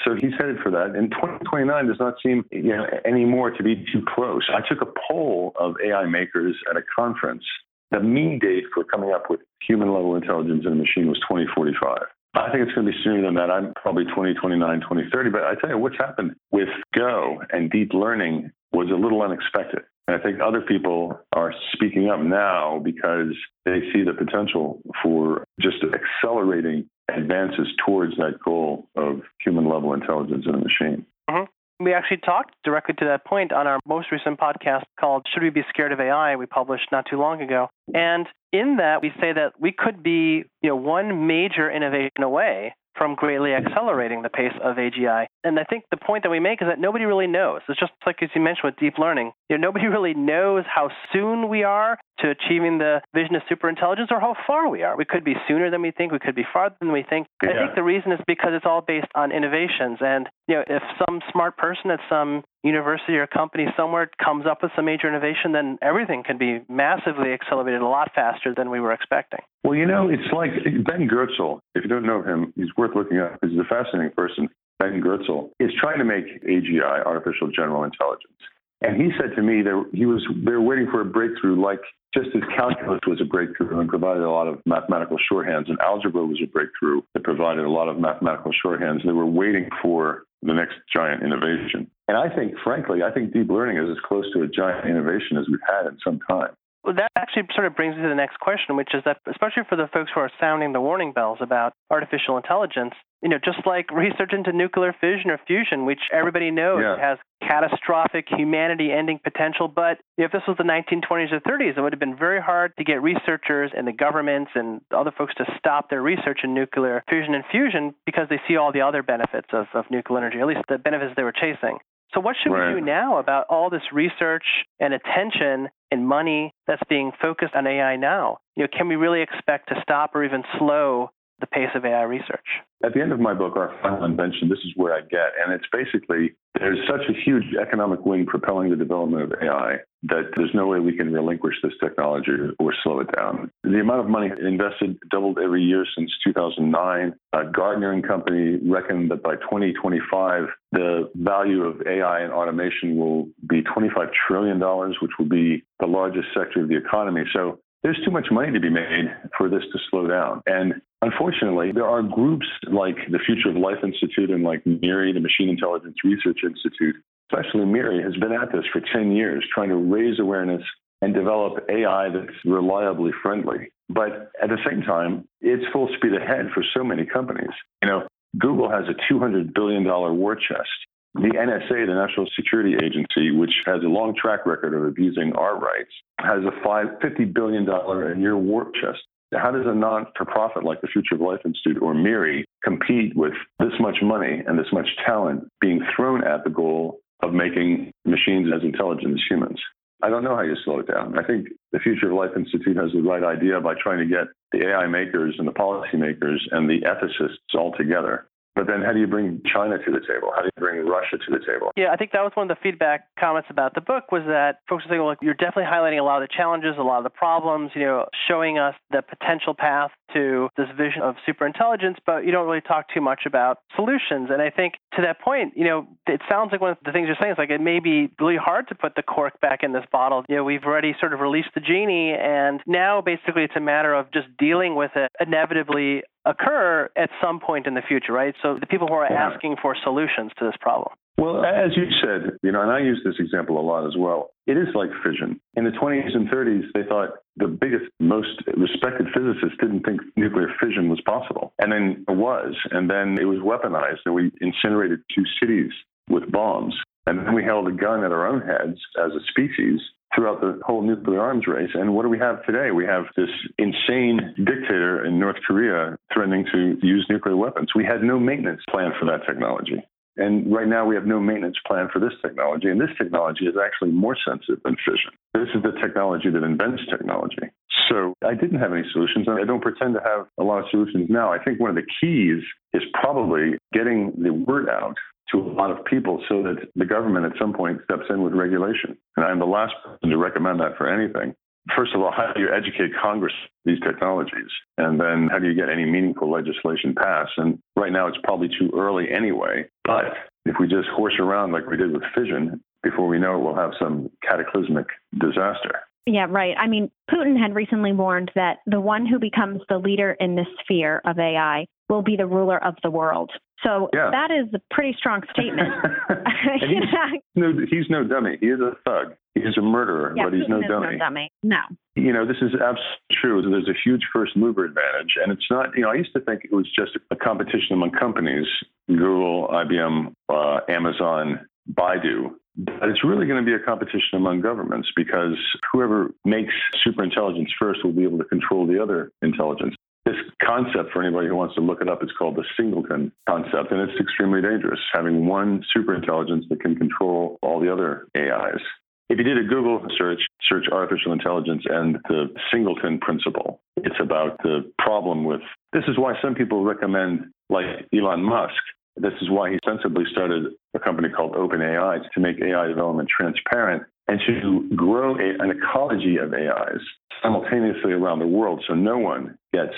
so 0.05 0.15
he's 0.15 0.33
headed 0.37 0.57
for 0.63 0.71
that. 0.71 0.95
And 0.95 1.11
2029 1.11 1.87
does 1.87 1.99
not 1.99 2.15
seem, 2.23 2.45
you 2.51 2.75
know, 2.75 2.85
anymore 3.05 3.51
to 3.51 3.63
be 3.63 3.75
too 3.91 4.03
close. 4.07 4.47
I 4.53 4.67
took 4.67 4.81
a 4.81 4.91
poll 5.09 5.53
of 5.59 5.75
AI 5.83 6.05
makers 6.05 6.55
at 6.69 6.77
a 6.77 6.81
conference. 6.95 7.43
The 7.91 7.99
mean 7.99 8.39
date 8.39 8.65
for 8.73 8.83
coming 8.83 9.11
up 9.11 9.29
with 9.29 9.39
human 9.65 9.93
level 9.93 10.15
intelligence 10.15 10.63
in 10.65 10.73
a 10.73 10.75
machine 10.75 11.07
was 11.07 11.19
2045. 11.29 11.99
I 12.35 12.51
think 12.51 12.67
it's 12.67 12.73
going 12.73 12.85
to 12.85 12.91
be 12.91 12.97
sooner 13.03 13.21
than 13.21 13.35
that. 13.35 13.49
I'm 13.49 13.73
probably 13.73 14.03
2029, 14.05 14.81
2030. 14.81 15.29
But 15.29 15.43
I 15.43 15.55
tell 15.55 15.69
you, 15.71 15.77
what's 15.77 15.97
happened 15.97 16.35
with 16.51 16.67
Go 16.93 17.41
and 17.51 17.71
deep 17.71 17.93
learning 17.93 18.51
was 18.71 18.89
a 18.91 18.95
little 18.95 19.21
unexpected. 19.21 19.79
And 20.07 20.19
I 20.19 20.23
think 20.23 20.39
other 20.39 20.61
people 20.61 21.19
are 21.33 21.53
speaking 21.73 22.09
up 22.09 22.19
now 22.19 22.79
because 22.83 23.33
they 23.65 23.79
see 23.93 24.03
the 24.03 24.13
potential 24.13 24.81
for 25.01 25.45
just 25.59 25.77
accelerating 25.83 26.89
advances 27.09 27.67
towards 27.85 28.15
that 28.17 28.39
goal 28.43 28.87
of 28.95 29.21
human 29.43 29.69
level 29.69 29.93
intelligence 29.93 30.45
in 30.47 30.55
a 30.55 30.57
machine. 30.57 31.05
Mm-hmm. 31.29 31.43
We 31.79 31.93
actually 31.93 32.17
talked 32.17 32.55
directly 32.63 32.95
to 32.95 33.05
that 33.05 33.23
point 33.23 33.51
on 33.51 33.67
our 33.67 33.79
most 33.85 34.11
recent 34.11 34.39
podcast 34.39 34.83
called 34.99 35.27
Should 35.31 35.43
We 35.43 35.51
Be 35.51 35.61
Scared 35.69 35.91
of 35.91 35.99
AI? 35.99 36.35
We 36.35 36.47
published 36.47 36.87
not 36.91 37.05
too 37.07 37.17
long 37.17 37.41
ago. 37.41 37.67
And 37.93 38.27
in 38.51 38.77
that, 38.77 39.03
we 39.03 39.11
say 39.21 39.31
that 39.33 39.53
we 39.59 39.71
could 39.71 40.01
be 40.01 40.43
you 40.61 40.69
know, 40.69 40.75
one 40.75 41.27
major 41.27 41.69
innovation 41.69 42.23
away 42.23 42.73
from 42.97 43.15
greatly 43.15 43.53
accelerating 43.53 44.21
the 44.21 44.29
pace 44.29 44.53
of 44.63 44.77
AGI. 44.77 45.25
And 45.43 45.59
I 45.59 45.63
think 45.63 45.85
the 45.91 45.97
point 45.97 46.23
that 46.23 46.29
we 46.29 46.39
make 46.39 46.61
is 46.61 46.67
that 46.67 46.79
nobody 46.79 47.05
really 47.05 47.27
knows. 47.27 47.61
It's 47.69 47.79
just 47.79 47.91
like 48.05 48.21
as 48.21 48.29
you 48.35 48.41
mentioned 48.41 48.65
with 48.65 48.77
deep 48.77 48.97
learning. 48.97 49.31
You 49.49 49.57
know, 49.57 49.67
nobody 49.67 49.87
really 49.95 50.13
knows 50.13 50.63
how 50.67 50.89
soon 51.13 51.49
we 51.49 51.63
are 51.63 51.97
to 52.19 52.29
achieving 52.29 52.77
the 52.79 53.01
vision 53.13 53.35
of 53.35 53.43
superintelligence 53.51 54.11
or 54.11 54.19
how 54.19 54.35
far 54.45 54.69
we 54.69 54.83
are. 54.83 54.97
We 54.97 55.05
could 55.05 55.23
be 55.23 55.35
sooner 55.47 55.69
than 55.69 55.81
we 55.81 55.91
think, 55.91 56.11
we 56.11 56.19
could 56.19 56.35
be 56.35 56.45
farther 56.51 56.75
than 56.79 56.91
we 56.91 57.03
think. 57.07 57.27
Yeah. 57.43 57.51
I 57.51 57.53
think 57.53 57.75
the 57.75 57.83
reason 57.83 58.11
is 58.11 58.19
because 58.27 58.51
it's 58.53 58.65
all 58.65 58.81
based 58.81 59.11
on 59.15 59.31
innovations. 59.31 59.99
And 60.01 60.27
you 60.47 60.55
know, 60.55 60.63
if 60.67 60.81
some 61.05 61.19
smart 61.31 61.57
person 61.57 61.91
at 61.91 61.99
some 62.09 62.43
university 62.63 63.15
or 63.17 63.27
company 63.27 63.65
somewhere 63.75 64.09
comes 64.23 64.45
up 64.45 64.63
with 64.63 64.71
some 64.75 64.85
major 64.85 65.07
innovation, 65.07 65.51
then 65.51 65.77
everything 65.81 66.23
can 66.23 66.37
be 66.37 66.61
massively 66.69 67.33
accelerated 67.33 67.81
a 67.81 67.87
lot 67.87 68.11
faster 68.15 68.53
than 68.55 68.69
we 68.69 68.79
were 68.79 68.93
expecting. 68.93 69.41
Well, 69.63 69.75
you 69.75 69.85
know, 69.85 70.09
it's 70.09 70.31
like 70.33 70.51
Ben 70.85 71.09
Goertzel. 71.09 71.59
If 71.75 71.83
you 71.83 71.89
don't 71.89 72.05
know 72.05 72.23
him, 72.23 72.53
he's 72.55 72.73
worth 72.77 72.95
looking 72.95 73.19
up. 73.19 73.39
He's 73.41 73.59
a 73.59 73.65
fascinating 73.65 74.13
person. 74.15 74.49
Ben 74.79 75.01
Goertzel 75.01 75.49
is 75.59 75.71
trying 75.79 75.97
to 75.97 76.05
make 76.05 76.25
AGI, 76.43 77.05
artificial 77.05 77.49
general 77.49 77.83
intelligence. 77.83 78.37
And 78.81 79.01
he 79.01 79.09
said 79.19 79.35
to 79.35 79.41
me 79.41 79.63
that 79.63 79.89
he 79.91 80.05
was 80.05 80.25
they 80.45 80.51
were 80.51 80.61
waiting 80.61 80.87
for 80.91 81.01
a 81.01 81.05
breakthrough, 81.05 81.59
like 81.59 81.79
just 82.13 82.29
as 82.35 82.43
calculus 82.55 82.99
was 83.07 83.19
a 83.21 83.25
breakthrough 83.25 83.79
and 83.79 83.89
provided 83.89 84.23
a 84.23 84.29
lot 84.29 84.47
of 84.47 84.61
mathematical 84.65 85.17
shorthands, 85.31 85.69
and 85.69 85.79
algebra 85.79 86.25
was 86.25 86.39
a 86.43 86.47
breakthrough 86.47 87.01
that 87.13 87.23
provided 87.23 87.65
a 87.65 87.69
lot 87.69 87.89
of 87.89 87.99
mathematical 87.99 88.51
shorthands. 88.63 89.03
They 89.03 89.11
were 89.11 89.25
waiting 89.25 89.69
for 89.81 90.23
the 90.43 90.53
next 90.53 90.75
giant 90.93 91.23
innovation. 91.23 91.89
And 92.07 92.17
I 92.17 92.33
think, 92.33 92.53
frankly, 92.63 93.01
I 93.01 93.11
think 93.11 93.33
deep 93.33 93.49
learning 93.49 93.77
is 93.77 93.89
as 93.89 93.97
close 94.07 94.31
to 94.33 94.43
a 94.43 94.47
giant 94.47 94.87
innovation 94.87 95.37
as 95.37 95.45
we've 95.49 95.59
had 95.67 95.87
in 95.87 95.97
some 96.03 96.19
time. 96.29 96.53
Well, 96.87 96.95
that 96.95 97.11
actually 97.17 97.43
sort 97.53 97.67
of 97.67 97.75
brings 97.75 97.97
me 97.97 98.03
to 98.03 98.07
the 98.07 98.15
next 98.15 98.39
question, 98.39 98.77
which 98.77 98.95
is 98.95 99.03
that, 99.03 99.17
especially 99.29 99.63
for 99.67 99.75
the 99.75 99.89
folks 99.91 100.09
who 100.15 100.21
are 100.21 100.31
sounding 100.39 100.71
the 100.71 100.79
warning 100.79 101.11
bells 101.11 101.39
about 101.41 101.73
artificial 101.91 102.37
intelligence, 102.37 102.93
you 103.21 103.27
know, 103.27 103.39
just 103.43 103.59
like 103.67 103.91
research 103.91 104.31
into 104.31 104.53
nuclear 104.53 104.93
fission 104.93 105.29
or 105.29 105.37
fusion, 105.45 105.83
which 105.85 105.99
everybody 106.13 106.49
knows 106.49 106.79
yeah. 106.81 106.95
has 106.97 107.17
catastrophic 107.45 108.27
humanity-ending 108.29 109.19
potential. 109.21 109.67
But 109.67 109.99
if 110.17 110.31
this 110.31 110.43
was 110.47 110.55
the 110.55 110.63
1920s 110.63 111.33
or 111.33 111.41
30s, 111.41 111.77
it 111.77 111.81
would 111.81 111.91
have 111.91 111.99
been 111.99 112.15
very 112.15 112.39
hard 112.39 112.71
to 112.77 112.85
get 112.85 113.03
researchers 113.03 113.71
and 113.75 113.85
the 113.85 113.91
governments 113.91 114.51
and 114.55 114.79
other 114.95 115.11
folks 115.11 115.35
to 115.35 115.45
stop 115.59 115.89
their 115.89 116.01
research 116.01 116.39
in 116.45 116.53
nuclear 116.53 117.03
fission 117.09 117.35
and 117.35 117.43
fusion 117.51 117.95
because 118.05 118.29
they 118.29 118.39
see 118.47 118.55
all 118.55 118.71
the 118.71 118.79
other 118.79 119.03
benefits 119.03 119.49
of, 119.51 119.65
of 119.73 119.83
nuclear 119.91 120.19
energy, 120.19 120.39
at 120.39 120.47
least 120.47 120.61
the 120.69 120.77
benefits 120.77 121.11
they 121.17 121.23
were 121.23 121.33
chasing. 121.33 121.79
So, 122.13 122.21
what 122.21 122.37
should 122.41 122.53
right. 122.53 122.73
we 122.73 122.79
do 122.79 122.85
now 122.85 123.17
about 123.17 123.47
all 123.49 123.69
this 123.69 123.81
research 123.91 124.45
and 124.79 124.93
attention 124.93 125.67
and 125.91 126.07
money 126.07 126.53
that's 126.67 126.81
being 126.89 127.11
focused 127.21 127.55
on 127.55 127.67
AI 127.67 127.95
now? 127.95 128.37
You 128.55 128.63
know, 128.63 128.69
can 128.75 128.87
we 128.87 128.95
really 128.95 129.21
expect 129.21 129.69
to 129.69 129.79
stop 129.81 130.15
or 130.15 130.23
even 130.23 130.43
slow 130.57 131.09
the 131.39 131.47
pace 131.47 131.69
of 131.75 131.85
AI 131.85 132.03
research? 132.03 132.45
At 132.83 132.93
the 132.93 133.01
end 133.01 133.11
of 133.11 133.19
my 133.19 133.33
book, 133.33 133.55
Our 133.55 133.75
Final 133.81 134.05
Invention, 134.05 134.49
this 134.49 134.59
is 134.59 134.73
where 134.75 134.93
I 134.93 135.01
get. 135.01 135.33
And 135.43 135.53
it's 135.53 135.65
basically 135.71 136.35
there's 136.59 136.79
such 136.87 137.01
a 137.09 137.13
huge 137.25 137.55
economic 137.59 138.05
wind 138.05 138.27
propelling 138.27 138.69
the 138.69 138.75
development 138.75 139.23
of 139.23 139.33
AI 139.41 139.77
that 140.03 140.31
there's 140.35 140.51
no 140.53 140.67
way 140.67 140.79
we 140.79 140.95
can 140.95 141.11
relinquish 141.11 141.55
this 141.63 141.73
technology 141.83 142.31
or 142.59 142.73
slow 142.83 142.99
it 142.99 143.07
down. 143.15 143.51
The 143.63 143.79
amount 143.79 144.01
of 144.01 144.09
money 144.09 144.29
invested 144.39 144.97
doubled 145.09 145.39
every 145.43 145.63
year 145.63 145.85
since 145.97 146.11
2009. 146.23 147.13
Uh, 147.33 147.43
Gartner 147.51 147.91
and 147.91 148.07
Company 148.07 148.59
reckon 148.63 149.07
that 149.09 149.23
by 149.23 149.35
2025, 149.35 150.45
the 150.71 151.09
value 151.15 151.63
of 151.63 151.81
AI 151.87 152.21
and 152.21 152.31
automation 152.31 152.97
will 152.97 153.27
be 153.49 153.63
$25 153.63 154.09
trillion, 154.27 154.59
which 155.01 155.11
will 155.17 155.29
be 155.29 155.63
the 155.79 155.87
largest 155.87 156.27
sector 156.35 156.61
of 156.61 156.69
the 156.69 156.77
economy. 156.77 157.23
So 157.33 157.59
there's 157.83 157.99
too 158.03 158.11
much 158.11 158.27
money 158.31 158.51
to 158.51 158.59
be 158.59 158.69
made 158.69 159.05
for 159.37 159.49
this 159.49 159.63
to 159.71 159.79
slow 159.89 160.07
down. 160.07 160.41
And 160.45 160.81
unfortunately, 161.01 161.71
there 161.71 161.87
are 161.87 162.01
groups 162.01 162.47
like 162.71 162.95
the 163.09 163.19
Future 163.25 163.49
of 163.49 163.55
Life 163.55 163.83
Institute 163.83 164.29
and 164.29 164.43
like 164.43 164.65
MIRI, 164.65 165.13
the 165.13 165.19
Machine 165.19 165.49
Intelligence 165.49 165.95
Research 166.03 166.39
Institute, 166.43 166.95
especially 167.31 167.65
MIRI, 167.65 168.01
has 168.03 168.15
been 168.15 168.31
at 168.31 168.51
this 168.51 168.65
for 168.71 168.81
10 168.81 169.11
years, 169.11 169.45
trying 169.53 169.69
to 169.69 169.75
raise 169.75 170.19
awareness 170.19 170.61
and 171.01 171.13
develop 171.13 171.65
AI 171.69 172.09
that's 172.09 172.33
reliably 172.45 173.11
friendly. 173.21 173.71
But 173.89 174.31
at 174.41 174.49
the 174.49 174.57
same 174.67 174.81
time, 174.81 175.27
it's 175.41 175.63
full 175.71 175.89
speed 175.97 176.13
ahead 176.13 176.47
for 176.53 176.63
so 176.75 176.83
many 176.83 177.05
companies. 177.05 177.53
You 177.81 177.89
know, 177.89 178.07
Google 178.37 178.69
has 178.69 178.85
a 178.89 179.13
$200 179.13 179.53
billion 179.53 179.83
war 179.83 180.35
chest. 180.35 180.69
The 181.13 181.29
NSA, 181.29 181.87
the 181.87 181.93
National 181.93 182.27
Security 182.35 182.75
Agency, 182.75 183.31
which 183.31 183.53
has 183.65 183.81
a 183.83 183.87
long 183.87 184.13
track 184.15 184.45
record 184.45 184.73
of 184.75 184.85
abusing 184.85 185.33
our 185.33 185.57
rights, 185.57 185.89
has 186.19 186.43
a 186.43 186.51
$50 186.65 187.33
billion 187.33 187.67
a 187.67 188.19
year 188.19 188.37
war 188.37 188.67
chest. 188.79 188.99
How 189.33 189.51
does 189.51 189.65
a 189.65 189.75
non 189.75 190.07
for 190.17 190.25
profit 190.25 190.63
like 190.63 190.81
the 190.81 190.87
Future 190.87 191.15
of 191.15 191.21
Life 191.21 191.41
Institute 191.43 191.81
or 191.81 191.93
MIRI 191.93 192.45
compete 192.63 193.15
with 193.15 193.33
this 193.59 193.73
much 193.79 193.97
money 194.01 194.41
and 194.47 194.57
this 194.57 194.71
much 194.71 194.87
talent 195.05 195.47
being 195.59 195.81
thrown 195.95 196.23
at 196.23 196.43
the 196.43 196.49
goal 196.49 196.99
of 197.21 197.33
making 197.33 197.91
machines 198.05 198.47
as 198.55 198.63
intelligent 198.63 199.13
as 199.13 199.21
humans? 199.29 199.59
I 200.01 200.09
don't 200.09 200.23
know 200.23 200.35
how 200.35 200.43
you 200.43 200.55
slow 200.63 200.79
it 200.79 200.87
down. 200.87 201.17
I 201.17 201.23
think 201.23 201.47
the 201.71 201.79
Future 201.79 202.07
of 202.07 202.13
Life 202.13 202.37
Institute 202.37 202.77
has 202.77 202.91
the 202.93 203.01
right 203.01 203.23
idea 203.23 203.59
by 203.59 203.73
trying 203.73 203.99
to 203.99 204.05
get 204.05 204.27
the 204.51 204.69
AI 204.69 204.87
makers 204.87 205.35
and 205.39 205.47
the 205.47 205.51
policymakers 205.51 206.37
and 206.51 206.69
the 206.69 206.81
ethicists 206.81 207.57
all 207.57 207.73
together 207.75 208.27
but 208.57 208.65
then 208.65 208.81
how 208.81 208.91
do 208.91 208.99
you 208.99 209.05
bring 209.05 209.39
China 209.45 209.77
to 209.77 209.91
the 209.91 210.01
table? 210.01 210.33
How 210.33 210.41
do 210.41 210.49
you 210.49 210.59
bring 210.59 210.83
Russia 210.85 211.17
to 211.17 211.29
the 211.29 211.37
table? 211.45 211.69
Yeah, 211.77 211.93
I 211.93 211.95
think 211.95 212.11
that 212.11 212.23
was 212.25 212.31
one 212.33 212.49
of 212.49 212.57
the 212.57 212.61
feedback 212.61 213.05
comments 213.19 213.49
about 213.51 213.75
the 213.75 213.81
book 213.81 214.11
was 214.11 214.23
that 214.25 214.61
folks 214.67 214.83
are 214.85 214.89
saying, 214.89 215.03
well, 215.03 215.15
you're 215.21 215.37
definitely 215.37 215.69
highlighting 215.69 215.99
a 215.99 216.03
lot 216.03 216.23
of 216.23 216.27
the 216.27 216.33
challenges, 216.35 216.73
a 216.79 216.81
lot 216.81 216.97
of 216.97 217.03
the 217.03 217.13
problems, 217.13 217.69
you 217.75 217.85
know, 217.85 218.05
showing 218.27 218.57
us 218.57 218.73
the 218.89 219.03
potential 219.03 219.53
path 219.53 219.91
to 220.13 220.49
this 220.57 220.67
vision 220.75 221.03
of 221.03 221.15
superintelligence, 221.27 221.97
but 222.05 222.25
you 222.25 222.31
don't 222.31 222.47
really 222.47 222.61
talk 222.61 222.87
too 222.93 223.01
much 223.01 223.21
about 223.25 223.59
solutions. 223.75 224.29
And 224.31 224.41
I 224.41 224.49
think 224.49 224.75
to 224.95 225.03
that 225.03 225.21
point, 225.21 225.53
you 225.55 225.65
know, 225.65 225.87
it 226.07 226.21
sounds 226.29 226.51
like 226.51 226.61
one 226.61 226.71
of 226.71 226.77
the 226.83 226.91
things 226.91 227.07
you're 227.07 227.17
saying 227.19 227.33
is 227.33 227.37
like 227.37 227.51
it 227.51 227.61
may 227.61 227.79
be 227.79 228.09
really 228.19 228.37
hard 228.37 228.67
to 228.69 228.75
put 228.75 228.95
the 228.95 229.03
cork 229.03 229.39
back 229.39 229.59
in 229.61 229.73
this 229.73 229.85
bottle. 229.91 230.23
You 230.27 230.37
know, 230.37 230.43
we've 230.43 230.63
already 230.63 230.95
sort 230.99 231.13
of 231.13 231.19
released 231.19 231.49
the 231.53 231.61
genie, 231.61 232.13
and 232.13 232.61
now 232.65 233.01
basically 233.01 233.43
it's 233.43 233.55
a 233.55 233.61
matter 233.61 233.93
of 233.93 234.11
just 234.11 234.27
dealing 234.39 234.75
with 234.75 234.91
it 234.95 235.11
inevitably 235.19 236.03
occur 236.27 236.89
at 236.95 237.09
some 237.21 237.39
point 237.39 237.67
in 237.67 237.73
the 237.73 237.81
future, 237.87 238.11
right? 238.11 238.35
So 238.41 238.57
the 238.59 238.67
people 238.67 238.87
who 238.87 238.93
are 238.93 239.05
asking 239.05 239.55
for 239.61 239.75
solutions 239.83 240.31
to 240.39 240.45
this 240.45 240.55
problem. 240.59 240.93
Well, 241.17 241.43
as 241.43 241.71
you 241.75 241.85
said, 241.99 242.37
you 242.43 242.51
know, 242.51 242.61
and 242.61 242.69
I 242.69 242.79
use 242.79 243.01
this 243.03 243.15
example 243.17 243.59
a 243.59 243.65
lot 243.65 243.87
as 243.87 243.95
well. 243.97 244.29
It 244.45 244.55
is 244.55 244.67
like 244.75 244.89
fission. 245.03 245.41
In 245.55 245.63
the 245.63 245.71
20s 245.71 246.15
and 246.15 246.29
30s, 246.29 246.65
they 246.75 246.83
thought 246.83 247.09
the 247.37 247.47
biggest, 247.47 247.85
most 247.99 248.43
respected 248.55 249.07
physicists 249.15 249.57
didn't 249.59 249.83
think 249.83 250.01
nuclear 250.15 250.49
fission 250.61 250.89
was 250.89 251.01
possible. 251.01 251.53
And 251.57 251.71
then 251.71 252.05
it 252.07 252.15
was. 252.15 252.53
And 252.69 252.87
then 252.87 253.17
it 253.19 253.25
was 253.25 253.39
weaponized, 253.39 254.05
and 254.05 254.13
we 254.13 254.31
incinerated 254.41 254.99
two 255.15 255.23
cities 255.41 255.71
with 256.07 256.31
bombs. 256.31 256.75
And 257.07 257.25
then 257.25 257.33
we 257.33 257.43
held 257.43 257.67
a 257.67 257.71
gun 257.71 258.03
at 258.03 258.11
our 258.11 258.27
own 258.27 258.41
heads 258.41 258.79
as 259.03 259.11
a 259.13 259.23
species 259.29 259.79
throughout 260.15 260.41
the 260.41 260.59
whole 260.63 260.81
nuclear 260.81 261.21
arms 261.21 261.45
race. 261.47 261.69
And 261.73 261.93
what 261.93 262.03
do 262.03 262.09
we 262.09 262.19
have 262.19 262.45
today? 262.45 262.71
We 262.71 262.85
have 262.85 263.05
this 263.15 263.29
insane 263.57 264.33
dictator 264.37 265.05
in 265.05 265.19
North 265.19 265.37
Korea 265.45 265.97
threatening 266.13 266.45
to 266.51 266.77
use 266.81 267.05
nuclear 267.09 267.35
weapons. 267.35 267.69
We 267.75 267.85
had 267.85 268.01
no 268.03 268.19
maintenance 268.19 268.61
plan 268.69 268.91
for 268.99 269.05
that 269.05 269.25
technology. 269.27 269.83
And 270.17 270.51
right 270.51 270.67
now, 270.67 270.83
we 270.83 270.95
have 270.95 271.05
no 271.05 271.19
maintenance 271.19 271.57
plan 271.67 271.89
for 271.93 271.99
this 271.99 272.13
technology. 272.23 272.69
And 272.69 272.81
this 272.81 272.89
technology 272.97 273.45
is 273.45 273.53
actually 273.63 273.91
more 273.91 274.17
sensitive 274.27 274.63
than 274.63 274.75
fission. 274.77 275.11
This 275.35 275.49
is 275.53 275.61
the 275.61 275.79
technology 275.79 276.31
that 276.31 276.43
invents 276.43 276.81
technology. 276.89 277.53
So 277.89 278.15
I 278.25 278.33
didn't 278.33 278.59
have 278.59 278.73
any 278.73 278.83
solutions, 278.91 279.27
I 279.29 279.45
don't 279.45 279.61
pretend 279.61 279.93
to 279.93 280.01
have 280.01 280.27
a 280.39 280.43
lot 280.43 280.59
of 280.59 280.65
solutions 280.71 281.07
now. 281.09 281.31
I 281.31 281.41
think 281.41 281.59
one 281.59 281.69
of 281.69 281.75
the 281.75 281.85
keys 282.01 282.43
is 282.73 282.81
probably 282.99 283.57
getting 283.73 284.11
the 284.17 284.33
word 284.33 284.67
out 284.69 284.95
to 285.31 285.39
a 285.39 285.53
lot 285.53 285.71
of 285.71 285.83
people 285.85 286.23
so 286.29 286.43
that 286.43 286.55
the 286.75 286.85
government 286.85 287.25
at 287.25 287.37
some 287.39 287.53
point 287.53 287.79
steps 287.83 288.05
in 288.09 288.23
with 288.23 288.33
regulation. 288.33 288.97
And 289.15 289.25
I'm 289.25 289.39
the 289.39 289.45
last 289.45 289.73
person 289.83 290.09
to 290.09 290.17
recommend 290.17 290.59
that 290.59 290.77
for 290.77 290.87
anything. 290.87 291.35
First 291.75 291.93
of 291.93 292.01
all, 292.01 292.11
how 292.15 292.31
do 292.33 292.39
you 292.39 292.47
educate 292.53 292.91
Congress 293.01 293.33
these 293.65 293.79
technologies? 293.81 294.47
And 294.77 294.99
then 294.99 295.27
how 295.29 295.39
do 295.39 295.47
you 295.47 295.53
get 295.53 295.69
any 295.69 295.85
meaningful 295.85 296.31
legislation 296.31 296.95
passed? 296.95 297.33
And 297.37 297.59
right 297.75 297.91
now 297.91 298.07
it's 298.07 298.17
probably 298.23 298.47
too 298.47 298.71
early 298.73 299.11
anyway. 299.11 299.65
But 299.83 300.13
if 300.45 300.55
we 300.59 300.67
just 300.67 300.87
horse 300.95 301.15
around 301.19 301.51
like 301.51 301.67
we 301.67 301.75
did 301.75 301.91
with 301.91 302.03
fission, 302.15 302.63
before 302.83 303.07
we 303.07 303.19
know 303.19 303.35
it, 303.35 303.43
we'll 303.43 303.55
have 303.55 303.71
some 303.79 304.09
cataclysmic 304.23 304.87
disaster. 305.19 305.81
Yeah, 306.07 306.25
right. 306.29 306.55
I 306.57 306.67
mean, 306.67 306.89
Putin 307.11 307.37
had 307.37 307.53
recently 307.53 307.91
warned 307.91 308.31
that 308.35 308.59
the 308.65 308.79
one 308.79 309.05
who 309.05 309.19
becomes 309.19 309.61
the 309.67 309.77
leader 309.77 310.15
in 310.19 310.35
this 310.35 310.47
sphere 310.61 311.01
of 311.05 311.19
AI 311.19 311.65
will 311.89 312.01
be 312.01 312.15
the 312.15 312.25
ruler 312.25 312.63
of 312.63 312.75
the 312.81 312.89
world. 312.89 313.31
So 313.63 313.89
yeah. 313.93 314.09
that 314.11 314.29
is 314.31 314.53
a 314.53 314.73
pretty 314.73 314.95
strong 314.97 315.21
statement. 315.31 315.67
he's, 316.61 317.21
no, 317.35 317.53
he's 317.69 317.89
no 317.89 318.03
dummy. 318.03 318.37
He 318.39 318.47
is 318.47 318.59
a 318.59 318.71
thug. 318.85 319.15
He's 319.35 319.57
a 319.57 319.61
murderer, 319.61 320.13
yeah, 320.15 320.23
but 320.25 320.33
he's 320.33 320.47
no 320.47 320.61
dummy. 320.61 320.93
no 320.93 320.97
dummy. 320.97 321.29
No. 321.43 321.59
You 321.95 322.13
know, 322.13 322.25
this 322.25 322.37
is 322.37 322.53
absolutely 322.53 323.11
true. 323.11 323.41
There's 323.49 323.67
a 323.67 323.77
huge 323.83 324.01
first 324.13 324.35
mover 324.37 324.65
advantage. 324.65 325.13
And 325.21 325.31
it's 325.31 325.45
not, 325.49 325.75
you 325.75 325.83
know, 325.83 325.89
I 325.89 325.95
used 325.95 326.13
to 326.13 326.21
think 326.21 326.45
it 326.45 326.53
was 326.53 326.67
just 326.73 326.97
a 327.11 327.15
competition 327.15 327.73
among 327.73 327.91
companies 327.91 328.47
Google, 328.87 329.47
IBM, 329.49 330.13
uh, 330.29 330.59
Amazon, 330.69 331.47
Baidu. 331.73 332.31
But 332.57 332.89
it's 332.89 333.03
really 333.03 333.27
going 333.27 333.43
to 333.43 333.45
be 333.45 333.53
a 333.53 333.63
competition 333.63 334.15
among 334.15 334.41
governments 334.41 334.89
because 334.95 335.37
whoever 335.71 336.11
makes 336.25 336.53
superintelligence 336.85 337.49
first 337.59 337.83
will 337.83 337.93
be 337.93 338.03
able 338.03 338.17
to 338.17 338.25
control 338.25 338.65
the 338.65 338.81
other 338.81 339.11
intelligence. 339.21 339.75
This 340.05 340.15
concept, 340.41 340.91
for 340.93 341.03
anybody 341.03 341.27
who 341.27 341.35
wants 341.35 341.53
to 341.55 341.61
look 341.61 341.81
it 341.81 341.89
up, 341.89 342.01
is 342.01 342.09
called 342.17 342.37
the 342.37 342.45
singleton 342.55 343.11
concept, 343.27 343.71
and 343.71 343.81
it's 343.81 343.99
extremely 343.99 344.41
dangerous, 344.41 344.79
having 344.93 345.27
one 345.27 345.63
superintelligence 345.75 346.47
that 346.49 346.61
can 346.61 346.75
control 346.75 347.37
all 347.43 347.59
the 347.59 347.71
other 347.71 348.07
AIs. 348.15 348.61
If 349.09 349.17
you 349.17 349.23
did 349.23 349.37
a 349.37 349.43
Google 349.43 349.85
search, 349.97 350.21
search 350.49 350.65
artificial 350.71 351.13
intelligence 351.13 351.63
and 351.69 351.97
the 352.09 352.27
singleton 352.51 352.99
principle, 352.99 353.61
it's 353.77 353.95
about 354.01 354.37
the 354.43 354.71
problem 354.79 355.23
with 355.25 355.41
this 355.73 355.83
is 355.87 355.97
why 355.97 356.13
some 356.21 356.35
people 356.35 356.63
recommend, 356.63 357.27
like 357.49 357.65
Elon 357.93 358.23
Musk, 358.23 358.55
this 358.97 359.13
is 359.21 359.29
why 359.29 359.51
he 359.51 359.59
sensibly 359.65 360.05
started 360.11 360.53
a 360.75 360.79
company 360.79 361.09
called 361.09 361.33
OpenAI 361.33 361.99
to 362.13 362.19
make 362.19 362.41
AI 362.41 362.67
development 362.67 363.09
transparent 363.09 363.83
and 364.07 364.19
to 364.25 364.69
grow 364.75 365.15
a, 365.15 365.43
an 365.43 365.51
ecology 365.51 366.17
of 366.17 366.33
AIs 366.33 366.81
simultaneously 367.21 367.91
around 367.91 368.19
the 368.19 368.27
world 368.27 368.63
so 368.67 368.73
no 368.73 368.97
one 368.97 369.37
gets 369.53 369.73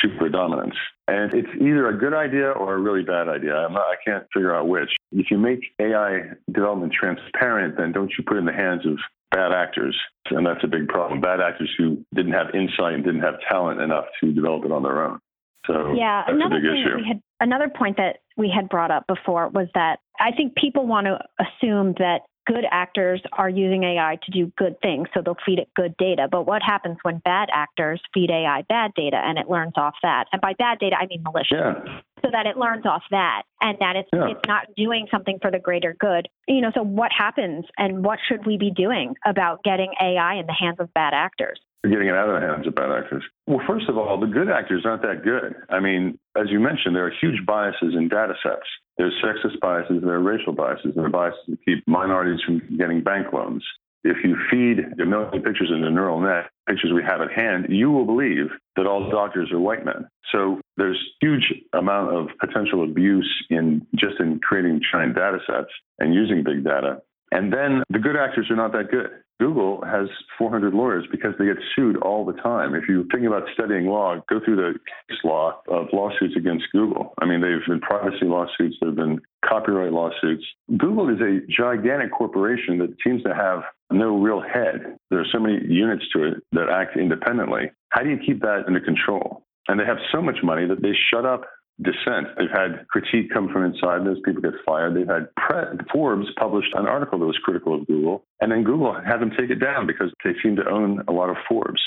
super 0.00 0.28
dominance. 0.28 0.74
And 1.08 1.34
it's 1.34 1.48
either 1.56 1.88
a 1.88 1.98
good 1.98 2.14
idea 2.14 2.50
or 2.50 2.74
a 2.74 2.78
really 2.78 3.02
bad 3.02 3.28
idea. 3.28 3.52
Not, 3.52 3.76
i 3.76 3.96
can't 4.04 4.24
figure 4.32 4.54
out 4.54 4.68
which. 4.68 4.90
If 5.10 5.30
you 5.30 5.38
make 5.38 5.60
AI 5.80 6.30
development 6.50 6.92
transparent, 6.98 7.76
then 7.76 7.92
don't 7.92 8.10
you 8.16 8.24
put 8.26 8.36
it 8.36 8.40
in 8.40 8.46
the 8.46 8.52
hands 8.52 8.86
of 8.86 8.98
bad 9.30 9.52
actors. 9.52 9.98
And 10.30 10.46
that's 10.46 10.62
a 10.62 10.68
big 10.68 10.88
problem. 10.88 11.20
Bad 11.20 11.40
actors 11.40 11.70
who 11.76 12.04
didn't 12.14 12.32
have 12.32 12.54
insight 12.54 12.94
and 12.94 13.04
didn't 13.04 13.22
have 13.22 13.34
talent 13.50 13.80
enough 13.80 14.04
to 14.22 14.32
develop 14.32 14.64
it 14.64 14.72
on 14.72 14.82
their 14.82 15.04
own. 15.04 15.18
So 15.66 15.94
yeah, 15.94 16.24
another 16.26 16.60
thing 16.60 16.84
issue. 16.84 16.96
We 16.96 17.06
had, 17.06 17.22
another 17.40 17.68
point 17.68 17.96
that 17.96 18.18
we 18.36 18.52
had 18.54 18.68
brought 18.68 18.90
up 18.90 19.06
before 19.06 19.48
was 19.48 19.68
that 19.74 20.00
I 20.18 20.32
think 20.32 20.54
people 20.56 20.86
want 20.86 21.06
to 21.06 21.18
assume 21.38 21.94
that 21.98 22.22
good 22.46 22.64
actors 22.70 23.22
are 23.32 23.48
using 23.48 23.84
AI 23.84 24.18
to 24.24 24.30
do 24.32 24.52
good 24.58 24.74
things, 24.82 25.08
so 25.14 25.22
they'll 25.24 25.36
feed 25.46 25.58
it 25.58 25.68
good 25.76 25.94
data. 25.96 26.28
But 26.30 26.46
what 26.46 26.62
happens 26.62 26.98
when 27.02 27.18
bad 27.18 27.48
actors 27.52 28.00
feed 28.12 28.30
AI 28.30 28.62
bad 28.68 28.92
data 28.94 29.16
and 29.16 29.38
it 29.38 29.48
learns 29.48 29.74
off 29.76 29.94
that? 30.02 30.26
And 30.32 30.40
by 30.40 30.54
bad 30.58 30.78
data, 30.80 30.96
I 31.00 31.06
mean 31.06 31.22
malicious. 31.22 31.52
Yeah. 31.52 32.00
So 32.24 32.30
that 32.30 32.46
it 32.46 32.56
learns 32.56 32.86
off 32.86 33.02
that 33.10 33.42
and 33.60 33.76
that 33.80 33.96
it's 33.96 34.08
Yeah. 34.12 34.28
it's 34.28 34.46
not 34.46 34.66
doing 34.76 35.08
something 35.10 35.38
for 35.40 35.50
the 35.50 35.58
greater 35.58 35.94
good. 35.98 36.28
You 36.46 36.60
know, 36.60 36.70
so 36.74 36.82
what 36.82 37.10
happens 37.16 37.64
and 37.78 38.04
what 38.04 38.18
should 38.28 38.46
we 38.46 38.56
be 38.56 38.70
doing 38.70 39.14
about 39.24 39.62
getting 39.64 39.92
AI 40.00 40.34
in 40.34 40.46
the 40.46 40.52
hands 40.52 40.78
of 40.78 40.92
bad 40.94 41.14
actors? 41.14 41.60
Getting 41.90 42.08
it 42.08 42.14
out 42.14 42.28
of 42.28 42.40
the 42.40 42.46
hands 42.46 42.66
of 42.66 42.74
bad 42.74 42.90
actors? 42.90 43.24
Well, 43.46 43.60
first 43.66 43.88
of 43.88 43.98
all, 43.98 44.18
the 44.20 44.26
good 44.26 44.48
actors 44.48 44.84
aren't 44.84 45.02
that 45.02 45.24
good. 45.24 45.54
I 45.68 45.80
mean, 45.80 46.18
as 46.36 46.46
you 46.50 46.60
mentioned, 46.60 46.94
there 46.94 47.06
are 47.06 47.12
huge 47.20 47.44
biases 47.46 47.94
in 47.94 48.08
data 48.08 48.34
sets. 48.42 48.66
There's 48.98 49.14
sexist 49.24 49.58
biases, 49.60 50.02
there 50.02 50.14
are 50.14 50.20
racial 50.20 50.52
biases, 50.52 50.94
there 50.94 51.06
are 51.06 51.10
biases 51.10 51.40
that 51.48 51.58
keep 51.64 51.82
minorities 51.86 52.40
from 52.44 52.60
getting 52.76 53.02
bank 53.02 53.32
loans. 53.32 53.64
If 54.04 54.16
you 54.24 54.36
feed 54.50 55.00
a 55.00 55.06
million 55.06 55.42
pictures 55.42 55.70
into 55.72 55.86
a 55.86 55.90
neural 55.90 56.20
net, 56.20 56.50
pictures 56.68 56.92
we 56.92 57.02
have 57.04 57.20
at 57.20 57.30
hand, 57.30 57.66
you 57.68 57.90
will 57.90 58.04
believe 58.04 58.46
that 58.76 58.86
all 58.86 59.08
doctors 59.10 59.52
are 59.52 59.60
white 59.60 59.84
men. 59.84 60.08
So 60.32 60.60
there's 60.76 60.98
huge 61.20 61.52
amount 61.72 62.14
of 62.14 62.28
potential 62.40 62.82
abuse 62.82 63.30
in 63.48 63.86
just 63.94 64.18
in 64.18 64.40
creating 64.40 64.80
giant 64.90 65.14
data 65.14 65.38
sets 65.46 65.70
and 65.98 66.14
using 66.14 66.42
big 66.42 66.64
data. 66.64 67.00
And 67.30 67.52
then 67.52 67.82
the 67.88 67.98
good 67.98 68.16
actors 68.16 68.50
are 68.50 68.56
not 68.56 68.72
that 68.72 68.90
good. 68.90 69.10
Google 69.42 69.82
has 69.84 70.06
400 70.38 70.72
lawyers 70.72 71.04
because 71.10 71.34
they 71.36 71.46
get 71.46 71.56
sued 71.74 71.96
all 71.96 72.24
the 72.24 72.32
time. 72.34 72.76
If 72.76 72.84
you're 72.88 73.02
thinking 73.10 73.26
about 73.26 73.42
studying 73.52 73.86
law, 73.86 74.14
go 74.30 74.38
through 74.38 74.54
the 74.54 74.78
case 75.08 75.18
law 75.24 75.60
of 75.66 75.88
lawsuits 75.92 76.36
against 76.36 76.66
Google. 76.70 77.12
I 77.20 77.26
mean, 77.26 77.40
they've 77.40 77.66
been 77.66 77.80
privacy 77.80 78.26
lawsuits, 78.26 78.76
there 78.80 78.90
have 78.90 78.96
been 78.96 79.20
copyright 79.44 79.90
lawsuits. 79.90 80.44
Google 80.78 81.08
is 81.08 81.20
a 81.20 81.40
gigantic 81.50 82.12
corporation 82.12 82.78
that 82.78 82.94
seems 83.02 83.24
to 83.24 83.34
have 83.34 83.62
no 83.90 84.16
real 84.16 84.40
head. 84.40 84.96
There 85.10 85.18
are 85.18 85.26
so 85.32 85.40
many 85.40 85.58
units 85.66 86.04
to 86.12 86.22
it 86.22 86.34
that 86.52 86.68
act 86.68 86.96
independently. 86.96 87.72
How 87.88 88.04
do 88.04 88.10
you 88.10 88.18
keep 88.24 88.42
that 88.42 88.62
under 88.68 88.80
control? 88.80 89.42
And 89.66 89.80
they 89.80 89.84
have 89.84 89.98
so 90.12 90.22
much 90.22 90.36
money 90.44 90.68
that 90.68 90.82
they 90.82 90.92
shut 91.12 91.26
up 91.26 91.42
dissent. 91.80 92.28
They've 92.36 92.50
had 92.52 92.86
critique 92.88 93.32
come 93.32 93.48
from 93.52 93.64
inside. 93.64 94.04
Those 94.04 94.20
people 94.24 94.42
get 94.42 94.52
fired. 94.66 94.94
They've 94.94 95.06
had 95.06 95.34
pre- 95.36 95.78
Forbes 95.92 96.26
published 96.38 96.74
an 96.74 96.86
article 96.86 97.18
that 97.18 97.26
was 97.26 97.38
critical 97.42 97.74
of 97.74 97.86
Google, 97.86 98.24
and 98.40 98.52
then 98.52 98.62
Google 98.64 98.94
had 98.94 99.18
them 99.18 99.30
take 99.38 99.50
it 99.50 99.60
down 99.60 99.86
because 99.86 100.12
they 100.24 100.32
seem 100.42 100.56
to 100.56 100.68
own 100.68 101.02
a 101.08 101.12
lot 101.12 101.30
of 101.30 101.36
Forbes. 101.48 101.82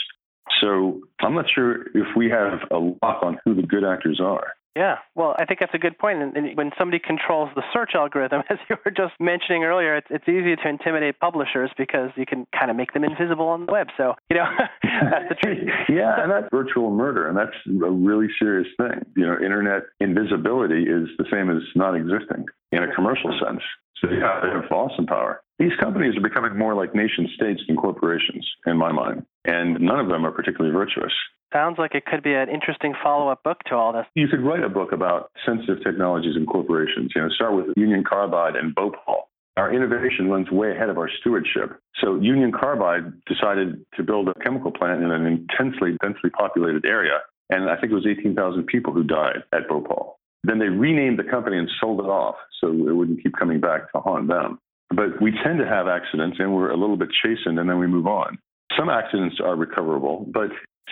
So 0.61 1.01
I'm 1.21 1.35
not 1.35 1.45
sure 1.53 1.87
if 1.93 2.15
we 2.15 2.29
have 2.29 2.59
a 2.71 2.77
lock 2.77 3.23
on 3.23 3.39
who 3.43 3.55
the 3.55 3.63
good 3.63 3.83
actors 3.83 4.19
are. 4.23 4.53
Yeah, 4.75 4.97
well, 5.15 5.35
I 5.39 5.45
think 5.45 5.61
that's 5.61 5.73
a 5.73 5.79
good 5.79 5.97
point. 5.97 6.21
And, 6.21 6.57
when 6.57 6.71
somebody 6.77 6.99
controls 6.99 7.49
the 7.55 7.63
search 7.73 7.91
algorithm, 7.95 8.43
as 8.49 8.57
you 8.69 8.75
were 8.83 8.91
just 8.91 9.13
mentioning 9.19 9.63
earlier, 9.63 9.95
it's, 9.95 10.07
it's 10.09 10.27
easy 10.27 10.55
to 10.55 10.69
intimidate 10.69 11.19
publishers 11.19 11.71
because 11.77 12.09
you 12.15 12.25
can 12.25 12.45
kind 12.57 12.69
of 12.69 12.75
make 12.75 12.93
them 12.93 13.03
invisible 13.03 13.47
on 13.47 13.65
the 13.65 13.71
web. 13.71 13.87
So, 13.97 14.15
you 14.29 14.37
know, 14.37 14.45
that's 14.83 15.29
the 15.29 15.35
truth. 15.35 15.69
yeah, 15.89 16.21
and 16.21 16.31
that's 16.31 16.47
virtual 16.51 16.91
murder, 16.91 17.27
and 17.27 17.37
that's 17.37 17.55
a 17.67 17.89
really 17.89 18.27
serious 18.37 18.67
thing. 18.77 19.05
You 19.15 19.25
know, 19.25 19.33
internet 19.33 19.83
invisibility 19.99 20.83
is 20.83 21.07
the 21.17 21.25
same 21.31 21.49
as 21.49 21.63
not 21.75 21.95
existing 21.95 22.45
in 22.71 22.83
a 22.83 22.93
commercial 22.93 23.31
sense. 23.43 23.61
So, 24.01 24.09
yeah, 24.09 24.41
they 24.43 24.49
have 24.49 24.71
awesome 24.71 25.05
power. 25.05 25.41
These 25.57 25.71
companies 25.79 26.17
are 26.17 26.21
becoming 26.21 26.57
more 26.57 26.75
like 26.75 26.93
nation 26.93 27.29
states 27.33 27.61
than 27.67 27.77
corporations, 27.77 28.45
in 28.65 28.77
my 28.77 28.91
mind, 28.91 29.25
and 29.45 29.79
none 29.79 29.99
of 29.99 30.09
them 30.09 30.25
are 30.25 30.31
particularly 30.31 30.73
virtuous. 30.73 31.13
Sounds 31.53 31.77
like 31.77 31.95
it 31.95 32.05
could 32.05 32.21
be 32.21 32.33
an 32.33 32.49
interesting 32.49 32.93
follow-up 33.01 33.41
book 33.43 33.59
to 33.67 33.75
all 33.75 33.93
this. 33.93 34.05
You 34.15 34.27
could 34.27 34.41
write 34.41 34.63
a 34.63 34.69
book 34.69 34.91
about 34.91 35.31
sensitive 35.45 35.81
technologies 35.81 36.35
and 36.35 36.45
corporations. 36.45 37.13
You 37.15 37.21
know, 37.21 37.29
start 37.29 37.55
with 37.55 37.67
Union 37.77 38.03
Carbide 38.03 38.57
and 38.57 38.75
Bhopal. 38.75 39.29
Our 39.55 39.73
innovation 39.73 40.29
runs 40.29 40.51
way 40.51 40.71
ahead 40.71 40.89
of 40.89 40.97
our 40.97 41.09
stewardship. 41.21 41.79
So 42.03 42.19
Union 42.19 42.51
Carbide 42.51 43.13
decided 43.25 43.85
to 43.95 44.03
build 44.03 44.27
a 44.27 44.33
chemical 44.43 44.71
plant 44.71 45.01
in 45.01 45.11
an 45.11 45.25
intensely 45.25 45.95
densely 46.01 46.29
populated 46.31 46.85
area, 46.85 47.19
and 47.49 47.69
I 47.69 47.77
think 47.77 47.93
it 47.93 47.95
was 47.95 48.05
18,000 48.05 48.65
people 48.67 48.91
who 48.91 49.03
died 49.03 49.43
at 49.53 49.69
Bhopal. 49.69 50.19
Then 50.43 50.59
they 50.59 50.67
renamed 50.67 51.17
the 51.17 51.23
company 51.23 51.57
and 51.57 51.69
sold 51.79 52.01
it 52.01 52.09
off 52.09 52.35
so 52.65 52.89
it 52.89 52.95
wouldn't 52.95 53.21
keep 53.21 53.33
coming 53.37 53.59
back 53.59 53.91
to 53.91 54.01
haunt 54.01 54.27
them. 54.27 54.59
But 54.89 55.21
we 55.21 55.31
tend 55.43 55.59
to 55.59 55.65
have 55.65 55.87
accidents 55.87 56.37
and 56.39 56.53
we're 56.53 56.71
a 56.71 56.77
little 56.77 56.97
bit 56.97 57.09
chastened 57.23 57.59
and 57.59 57.69
then 57.69 57.79
we 57.79 57.87
move 57.87 58.07
on. 58.07 58.37
Some 58.77 58.89
accidents 58.89 59.37
are 59.43 59.55
recoverable, 59.55 60.25
but 60.33 60.49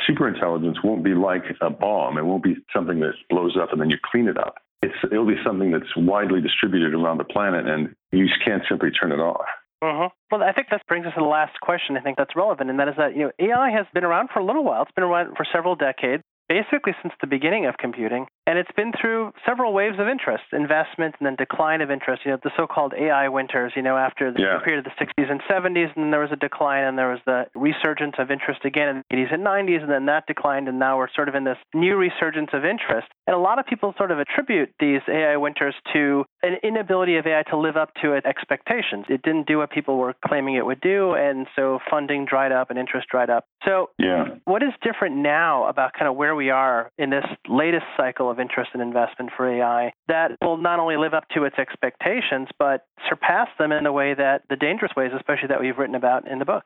superintelligence 0.10 0.84
won't 0.84 1.04
be 1.04 1.14
like 1.14 1.44
a 1.62 1.70
bomb. 1.70 2.18
It 2.18 2.26
won't 2.26 2.44
be 2.44 2.56
something 2.76 3.00
that 3.00 3.14
blows 3.30 3.58
up 3.62 3.72
and 3.72 3.82
then 3.82 3.90
you 3.90 3.98
clean 4.12 4.28
it 4.28 4.38
up. 4.38 4.56
it's, 4.82 4.96
it'll 5.12 5.28
be 5.28 5.42
something 5.46 5.72
that's 5.72 5.96
widely 5.96 6.42
distributed 6.42 6.94
around 6.94 7.18
the 7.18 7.24
planet, 7.24 7.68
and 7.68 7.96
you 8.12 8.28
can't 8.46 8.64
simply 8.70 8.90
turn 8.92 9.12
it 9.12 9.20
off. 9.20 9.46
Mm-hmm. 9.84 10.08
Well, 10.32 10.44
I 10.44 10.54
think 10.54 10.68
that 10.72 10.82
brings 10.88 11.06
us 11.06 11.14
to 11.16 11.22
the 11.22 11.26
last 11.26 11.60
question. 11.62 11.98
I 11.98 12.02
think 12.02 12.18
that's 12.18 12.36
relevant, 12.36 12.70
and 12.70 12.80
that 12.80 12.88
is 12.88 12.96
that 12.98 13.16
you 13.16 13.24
know 13.24 13.32
AI 13.40 13.70
has 13.72 13.86
been 13.94 14.04
around 14.04 14.30
for 14.34 14.40
a 14.40 14.46
little 14.46 14.64
while. 14.64 14.82
It's 14.84 14.92
been 14.92 15.04
around 15.04 15.36
for 15.36 15.46
several 15.52 15.76
decades 15.76 16.24
basically 16.54 16.94
since 17.02 17.14
the 17.20 17.28
beginning 17.28 17.66
of 17.66 17.78
computing. 17.78 18.28
And 18.46 18.60
it's 18.60 18.72
been 18.76 18.92
through 19.00 19.34
several 19.48 19.74
waves 19.74 19.98
of 20.00 20.08
interest, 20.08 20.44
investment 20.52 21.16
and 21.18 21.26
then 21.26 21.36
decline 21.36 21.82
of 21.82 21.90
interest, 21.90 22.22
you 22.26 22.32
know, 22.32 22.38
the 22.44 22.52
so-called 22.56 22.94
AI 22.94 23.30
winters, 23.30 23.74
you 23.76 23.82
know, 23.82 23.98
after 23.98 24.32
the 24.32 24.42
yeah. 24.42 24.60
period 24.64 24.86
of 24.86 24.92
the 24.92 24.98
60s 25.00 25.32
and 25.32 25.42
70s, 25.50 25.90
and 25.96 26.04
then 26.04 26.12
there 26.12 26.20
was 26.20 26.32
a 26.32 26.36
decline 26.36 26.84
and 26.84 26.98
there 26.98 27.10
was 27.10 27.22
the 27.26 27.46
resurgence 27.56 28.16
of 28.20 28.30
interest 28.30 28.66
again 28.66 28.90
in 28.90 29.04
the 29.10 29.16
80s 29.16 29.34
and 29.34 29.46
90s, 29.46 29.82
and 29.82 29.90
then 29.90 30.06
that 30.06 30.28
declined, 30.28 30.68
and 30.68 30.78
now 30.78 30.98
we're 30.98 31.08
sort 31.16 31.30
of 31.30 31.36
in 31.36 31.46
this 31.46 31.58
new 31.74 31.96
resurgence 31.96 32.50
of 32.54 32.66
interest. 32.66 33.08
And 33.28 33.36
a 33.36 33.40
lot 33.40 33.60
of 33.60 33.66
people 33.66 33.94
sort 33.98 34.12
of 34.12 34.20
attribute 34.20 34.70
these 34.80 35.02
AI 35.08 35.38
winters 35.38 35.76
to 35.94 36.26
an 36.42 36.58
inability 36.64 37.16
of 37.18 37.26
AI 37.26 37.44
to 37.50 37.58
live 37.58 37.78
up 37.78 37.94
to 38.02 38.14
its 38.14 38.26
expectations. 38.26 39.06
It 39.10 39.22
didn't 39.22 39.48
do 39.48 39.58
what 39.60 39.72
people 39.72 39.98
were 39.98 40.14
claiming 40.26 40.56
it 40.56 40.66
would 40.66 40.82
do, 40.82 41.14
and 41.14 41.48
so 41.56 41.80
funding 41.90 42.26
dried 42.26 42.52
up 42.52 42.70
and 42.70 42.78
interest 42.78 43.08
dried 43.10 43.30
up. 43.30 43.46
So, 43.66 43.90
yeah. 43.98 44.26
what 44.46 44.62
is 44.62 44.72
different 44.82 45.16
now 45.16 45.68
about 45.68 45.94
kind 45.94 46.08
of 46.10 46.16
where 46.16 46.36
we 46.36 46.50
are 46.50 46.92
in 46.98 47.10
this 47.10 47.26
latest 47.48 47.86
cycle 47.96 48.30
of 48.30 48.40
interest 48.40 48.72
and 48.74 48.82
investment 48.82 49.32
for 49.36 49.50
AI 49.50 49.94
that 50.08 50.32
will 50.42 50.58
not 50.58 50.80
only 50.80 50.98
live 50.98 51.14
up 51.14 51.26
to 51.36 51.46
its 51.46 51.58
expectations, 51.58 52.50
but 52.60 52.82
surpass 53.10 53.48
them 53.58 53.72
in 53.72 53.84
the 53.84 53.92
way 53.92 54.14
that 54.14 54.42
the 54.50 54.56
dangerous 54.56 54.92
ways, 54.98 55.12
especially 55.16 55.48
that 55.48 55.62
we've 55.62 55.78
written 55.78 55.96
about 55.96 56.28
in 56.28 56.40
the 56.40 56.46
book? 56.46 56.64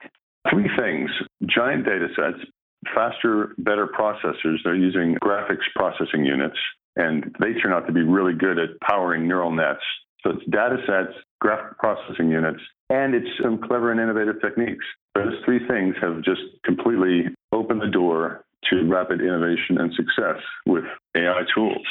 Three 0.49 0.69
things 0.77 1.11
giant 1.45 1.85
data 1.85 2.07
sets, 2.15 2.49
faster, 2.93 3.53
better 3.57 3.87
processors. 3.87 4.57
They're 4.63 4.75
using 4.75 5.15
graphics 5.23 5.65
processing 5.75 6.25
units, 6.25 6.57
and 6.95 7.35
they 7.39 7.53
turn 7.53 7.73
out 7.73 7.87
to 7.87 7.93
be 7.93 8.03
really 8.03 8.33
good 8.33 8.57
at 8.59 8.79
powering 8.81 9.27
neural 9.27 9.51
nets. 9.51 9.83
So 10.23 10.31
it's 10.31 10.45
data 10.49 10.77
sets, 10.85 11.17
graphic 11.39 11.77
processing 11.77 12.29
units, 12.29 12.59
and 12.89 13.13
it's 13.13 13.27
some 13.41 13.59
clever 13.59 13.91
and 13.91 13.99
innovative 13.99 14.41
techniques. 14.41 14.85
Those 15.15 15.33
three 15.45 15.65
things 15.67 15.95
have 16.01 16.21
just 16.23 16.41
completely 16.63 17.25
opened 17.51 17.81
the 17.81 17.87
door 17.87 18.43
to 18.69 18.83
rapid 18.87 19.21
innovation 19.21 19.77
and 19.79 19.93
success 19.93 20.41
with 20.65 20.83
AI 21.15 21.41
tools. 21.53 21.85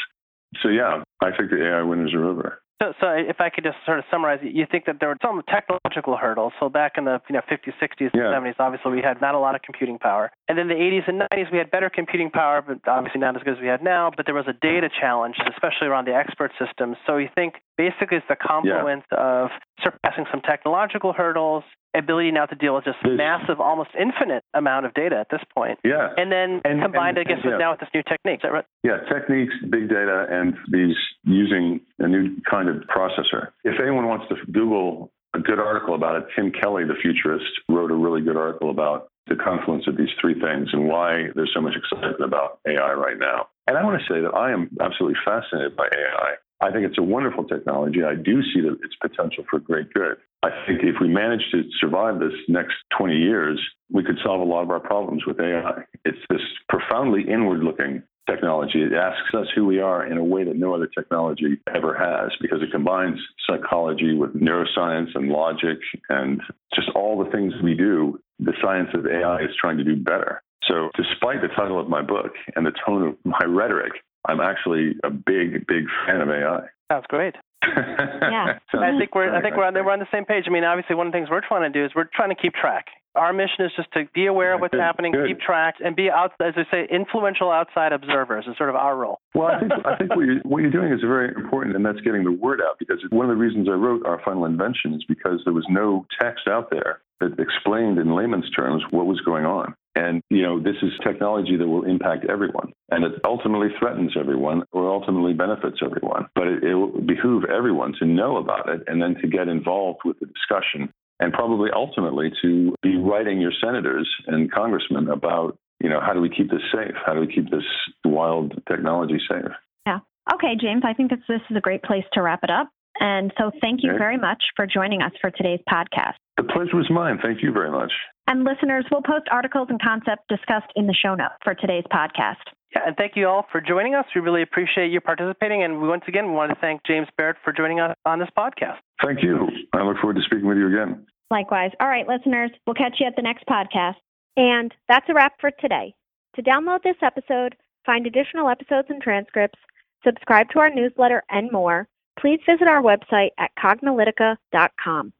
So, 0.63 0.69
yeah, 0.69 1.03
I 1.23 1.37
think 1.37 1.51
the 1.51 1.67
AI 1.67 1.83
winters 1.83 2.15
are 2.15 2.25
over. 2.25 2.61
So, 2.83 2.93
so 3.01 3.09
if 3.09 3.41
I 3.41 3.49
could 3.49 3.65
just 3.65 3.79
sort 3.87 3.99
of 3.99 4.05
summarize, 4.11 4.41
you 4.43 4.67
think 4.71 4.85
that 4.85 4.97
there 5.01 5.09
were 5.09 5.17
some 5.23 5.43
technological 5.49 6.17
hurdles. 6.17 6.53
So 6.61 6.69
back 6.69 6.93
in 6.99 7.07
the 7.07 7.21
you 7.29 7.35
know 7.35 7.41
50s, 7.51 7.73
60s, 7.81 8.11
yeah. 8.13 8.37
70s, 8.37 8.55
obviously 8.59 8.93
we 8.93 9.01
had 9.01 9.21
not 9.21 9.35
a 9.35 9.39
lot 9.39 9.55
of 9.55 9.63
computing 9.63 9.99
power, 9.99 10.31
and 10.49 10.59
then 10.59 10.69
the 10.69 10.75
80s 10.75 11.09
and 11.09 11.23
90s 11.33 11.51
we 11.51 11.59
had 11.59 11.71
better 11.71 11.89
computing 11.89 12.31
power, 12.31 12.61
but 12.61 12.87
obviously 12.87 13.21
not 13.21 13.35
as 13.35 13.43
good 13.43 13.57
as 13.57 13.61
we 13.61 13.69
had 13.69 13.83
now. 13.83 14.11
But 14.15 14.27
there 14.27 14.35
was 14.35 14.47
a 14.47 14.53
data 14.53 14.91
challenge, 15.01 15.37
especially 15.49 15.89
around 15.89 16.07
the 16.07 16.15
expert 16.15 16.53
systems. 16.59 16.97
So 17.07 17.17
you 17.17 17.29
think 17.35 17.55
basically 17.79 18.19
it's 18.19 18.29
the 18.29 18.37
confluence 18.37 19.05
yeah. 19.11 19.45
of 19.45 19.51
surpassing 19.83 20.27
some 20.31 20.41
technological 20.41 21.13
hurdles 21.13 21.65
ability 21.95 22.31
now 22.31 22.47
to 22.47 22.55
deal 22.55 22.75
with 22.75 22.85
just 22.85 22.99
There's, 23.03 23.17
massive, 23.17 23.61
almost 23.61 23.91
infinite 23.99 24.45
amount 24.55 24.87
of 24.87 24.95
data 24.95 25.17
at 25.17 25.29
this 25.31 25.41
point. 25.55 25.79
Yeah. 25.85 26.13
And 26.17 26.31
then 26.31 26.61
and, 26.65 26.83
combined, 26.83 27.19
and, 27.19 27.27
I 27.27 27.35
guess, 27.35 27.45
with 27.45 27.53
yeah. 27.53 27.59
now 27.59 27.71
with 27.73 27.81
this 27.81 27.89
new 27.95 28.03
technique. 28.03 28.41
Is 28.41 28.43
that 28.43 28.53
right? 28.53 28.65
Yeah, 28.85 28.99
techniques, 29.13 29.55
big 29.71 29.89
data, 29.89 30.27
and 30.31 30.55
these 30.71 30.97
using 31.25 31.81
a 31.99 32.09
new 32.09 32.37
kind 32.49 32.69
of 32.69 32.85
processor. 32.85 33.53
If 33.65 33.81
anyone 33.81 34.07
wants 34.07 34.27
to 34.29 34.37
Google 34.53 35.11
a 35.35 35.39
good 35.39 35.59
article 35.59 35.95
about 35.95 36.17
it, 36.17 36.29
Tim 36.35 36.53
Kelly, 36.53 36.85
the 36.85 36.97
futurist, 37.01 37.47
wrote 37.69 37.91
a 37.91 37.97
really 37.97 38.21
good 38.21 38.37
article 38.37 38.71
about 38.71 39.09
the 39.27 39.37
confluence 39.37 39.87
of 39.89 39.97
these 39.97 40.09
three 40.21 40.35
things 40.35 40.69
and 40.73 40.87
why 40.87 41.27
there's 41.35 41.51
so 41.53 41.61
much 41.61 41.75
excitement 41.75 42.23
about 42.23 42.61
AI 42.67 42.93
right 42.93 43.19
now. 43.19 43.49
And 43.67 43.77
I 43.77 43.83
want 43.85 44.01
to 44.01 44.07
say 44.07 44.21
that 44.21 44.31
I 44.31 44.53
am 44.53 44.71
absolutely 44.81 45.19
fascinated 45.25 45.77
by 45.77 45.87
AI. 45.87 46.35
I 46.61 46.71
think 46.71 46.87
it's 46.87 46.99
a 46.99 47.03
wonderful 47.03 47.45
technology. 47.45 48.03
I 48.03 48.15
do 48.15 48.43
see 48.43 48.61
that 48.63 48.79
its 48.83 48.95
potential 49.01 49.45
for 49.51 49.59
great 49.59 49.93
good. 49.93 50.17
I 50.43 50.51
think 50.67 50.81
if 50.83 50.97
we 51.01 51.09
manage 51.09 51.43
to 51.53 51.63
survive 51.81 52.19
this 52.19 52.33
next 52.49 52.75
20 52.97 53.17
years, 53.17 53.61
we 53.91 54.03
could 54.03 54.19
solve 54.25 54.41
a 54.41 54.45
lot 54.45 54.63
of 54.63 54.71
our 54.71 54.81
problems 54.81 55.27
with 55.27 55.39
AI. 55.41 55.83
It's 56.05 56.19
this 56.31 56.41
profoundly 56.69 57.23
inward 57.29 57.63
looking 57.63 58.03
technology. 58.29 58.83
It 58.83 58.93
asks 58.93 59.35
us 59.35 59.47
who 59.55 59.67
we 59.67 59.81
are 59.81 60.07
in 60.07 60.19
a 60.19 60.25
way 60.25 60.45
that 60.45 60.57
no 60.57 60.75
other 60.75 60.87
technology 60.87 61.59
ever 61.75 61.97
has 61.97 62.33
because 62.41 62.63
it 62.63 62.73
combines 62.73 63.19
psychology 63.49 64.15
with 64.15 64.35
neuroscience 64.35 65.15
and 65.15 65.29
logic 65.29 65.79
and 66.09 66.41
just 66.75 66.89
all 66.95 67.23
the 67.23 67.31
things 67.31 67.53
we 67.63 67.75
do. 67.75 68.21
The 68.39 68.53
science 68.63 68.91
of 68.95 69.07
AI 69.07 69.43
is 69.43 69.51
trying 69.61 69.79
to 69.79 69.85
do 69.85 69.97
better. 69.97 70.43
So, 70.69 70.91
despite 70.97 71.43
the 71.43 71.49
title 71.49 71.81
of 71.81 71.89
my 71.89 72.03
book 72.03 72.33
and 72.57 72.67
the 72.67 72.73
tone 72.85 73.09
of 73.09 73.17
my 73.25 73.45
rhetoric, 73.47 73.93
I'm 74.27 74.41
actually 74.41 74.97
a 75.05 75.11
big, 75.11 75.67
big 75.67 75.85
fan 76.07 76.21
of 76.21 76.29
AI. 76.29 76.67
That's 76.89 77.07
great. 77.07 77.35
yeah. 77.67 78.59
I 78.75 78.99
think 78.99 79.15
we're 79.15 79.35
I 79.35 79.41
think 79.41 79.57
we're 79.57 79.65
on, 79.65 79.75
we're 79.75 79.93
on 79.93 79.99
the 79.99 80.07
same 80.13 80.25
page. 80.25 80.45
I 80.47 80.51
mean, 80.51 80.65
obviously, 80.65 80.95
one 80.95 81.07
of 81.07 81.13
the 81.13 81.19
things 81.19 81.29
we're 81.31 81.47
trying 81.47 81.71
to 81.71 81.79
do 81.79 81.85
is 81.85 81.93
we're 81.95 82.09
trying 82.15 82.31
to 82.31 82.41
keep 82.41 82.55
track. 82.55 82.87
Our 83.15 83.33
mission 83.33 83.65
is 83.65 83.73
just 83.75 83.91
to 83.93 84.05
be 84.15 84.27
aware 84.27 84.53
of 84.53 84.61
what's 84.61 84.73
good, 84.73 84.81
happening, 84.81 85.13
good. 85.13 85.27
keep 85.27 85.41
track, 85.41 85.77
and 85.83 85.97
be 85.97 86.11
out, 86.11 86.33
as 86.39 86.53
I 86.55 86.65
say, 86.71 86.87
influential 86.91 87.51
outside 87.51 87.93
observers 87.93 88.45
is 88.47 88.59
sort 88.59 88.69
of 88.69 88.77
our 88.77 88.95
role. 88.95 89.21
Well, 89.35 89.49
I 89.49 89.59
think 89.59 89.73
I 89.73 89.97
think 89.97 90.11
what 90.11 90.27
you're, 90.27 90.41
what 90.41 90.59
you're 90.61 90.71
doing 90.71 90.93
is 90.93 91.01
very 91.01 91.29
important, 91.35 91.75
and 91.75 91.85
that's 91.85 92.01
getting 92.01 92.25
the 92.25 92.33
word 92.33 92.61
out. 92.61 92.79
Because 92.79 92.99
one 93.11 93.25
of 93.25 93.31
the 93.31 93.43
reasons 93.43 93.69
I 93.69 93.73
wrote 93.73 94.05
our 94.05 94.21
final 94.23 94.45
invention 94.45 94.93
is 94.95 95.05
because 95.09 95.41
there 95.45 95.55
was 95.55 95.67
no 95.71 96.07
text 96.21 96.47
out 96.47 96.71
there 96.71 97.01
that 97.21 97.41
explained 97.41 97.99
in 97.99 98.15
layman's 98.15 98.51
terms 98.51 98.83
what 98.91 99.07
was 99.07 99.21
going 99.23 99.47
on. 99.47 99.75
And, 99.97 100.23
you 100.29 100.43
know, 100.43 100.61
this 100.61 100.77
is 100.83 100.93
technology 101.03 101.57
that 101.57 101.67
will 101.67 101.85
impact 101.85 102.27
everyone. 102.29 102.73
And 102.91 103.03
it 103.03 103.13
ultimately 103.25 103.69
threatens 103.79 104.13
everyone 104.19 104.63
or 104.73 104.93
ultimately 104.93 105.33
benefits 105.33 105.79
everyone. 105.83 106.27
But 106.35 106.49
it, 106.49 106.65
it 106.65 106.75
will 106.75 107.01
behoove 107.01 107.45
everyone 107.45 107.95
to 108.01 108.07
know 108.07 108.37
about 108.37 108.69
it 108.69 108.83
and 108.87 109.01
then 109.01 109.17
to 109.23 109.27
get 109.27 109.49
involved 109.49 110.01
with 110.05 110.21
the 110.21 110.27
discussion 110.27 110.93
and 111.19 111.33
probably 111.33 111.71
ultimately 111.75 112.31
to 112.43 112.75
be 112.83 112.97
writing 112.97 113.41
your 113.41 113.53
senators 113.65 114.07
and 114.27 114.53
congressmen 114.53 115.09
about, 115.09 115.57
you 115.81 115.89
know, 115.89 116.01
how 116.01 116.13
do 116.13 116.21
we 116.21 116.29
keep 116.29 116.51
this 116.51 116.61
safe? 116.71 116.95
How 117.07 117.15
do 117.15 117.21
we 117.21 117.33
keep 117.33 117.51
this 117.51 117.65
wild 118.05 118.53
technology 118.69 119.19
safe? 119.31 119.51
Yeah. 119.87 120.01
Okay, 120.35 120.57
James, 120.61 120.83
I 120.85 120.93
think 120.93 121.09
that 121.09 121.21
this 121.27 121.41
is 121.49 121.57
a 121.57 121.61
great 121.61 121.83
place 121.83 122.05
to 122.13 122.21
wrap 122.21 122.41
it 122.43 122.51
up. 122.51 122.69
And 123.01 123.33
so 123.39 123.51
thank 123.63 123.81
you 123.83 123.91
okay. 123.91 123.99
very 123.99 124.19
much 124.19 124.43
for 124.57 124.67
joining 124.67 125.01
us 125.01 125.13
for 125.23 125.31
today's 125.31 125.61
podcast. 125.71 126.15
The 126.37 126.45
pleasure 126.45 126.77
was 126.77 126.91
mine. 126.91 127.19
Thank 127.23 127.43
you 127.43 127.53
very 127.53 127.71
much. 127.71 127.93
And 128.29 128.45
listeners, 128.45 128.85
we'll 128.91 129.03
post 129.03 129.27
articles 129.31 129.69
and 129.71 129.81
concepts 129.81 130.25
discussed 130.29 130.73
in 130.75 130.87
the 130.87 130.95
show 130.95 131.15
notes 131.15 131.35
for 131.45 131.55
today's 131.55 131.85
podcast. 131.93 132.43
Yeah, 132.75 132.83
and 132.87 132.97
thank 132.97 133.13
you 133.15 133.29
all 133.29 133.47
for 133.53 133.61
joining 133.61 133.95
us. 133.95 134.05
We 134.15 134.21
really 134.21 134.43
appreciate 134.43 134.91
you 134.91 135.01
participating. 135.01 135.63
And 135.63 135.81
we 135.81 135.89
once 135.89 136.03
again, 136.09 136.27
we 136.27 136.33
want 136.33 136.51
to 136.51 136.59
thank 136.61 136.83
James 136.85 137.07
Barrat 137.19 137.37
for 137.45 137.53
joining 137.53 137.79
us 137.79 137.95
on 138.05 138.19
this 138.19 138.29
podcast. 138.37 138.79
Thank 139.05 139.23
you. 139.23 139.49
I 139.73 139.83
look 139.83 139.99
forward 139.99 140.17
to 140.17 140.23
speaking 140.23 140.47
with 140.47 140.59
you 140.59 140.67
again. 140.67 141.07
Likewise. 141.31 141.71
All 141.81 141.89
right, 141.89 142.07
listeners, 142.07 142.51
we'll 142.67 142.75
catch 142.75 142.97
you 142.99 143.07
at 143.07 143.15
the 143.17 143.23
next 143.23 143.45
podcast. 143.47 143.97
And 144.37 144.75
that's 144.89 145.09
a 145.09 145.15
wrap 145.15 145.35
for 145.41 145.51
today. 145.53 145.95
To 146.35 146.43
download 146.43 146.83
this 146.83 146.97
episode, 147.03 147.57
find 147.85 148.07
additional 148.07 148.51
episodes 148.51 148.89
and 148.91 149.01
transcripts, 149.01 149.59
subscribe 150.05 150.51
to 150.51 150.59
our 150.59 150.71
newsletter, 150.71 151.23
and 151.31 151.51
more, 151.51 151.89
please 152.19 152.41
visit 152.49 152.69
our 152.69 152.83
website 152.83 153.31
at 153.39 153.51
cognilytica.com. 153.59 155.13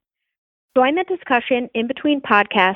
Join 0.75 0.95
the 0.95 1.05
discussion 1.05 1.69
in 1.73 1.87
between 1.87 2.21
podcasts 2.21 2.75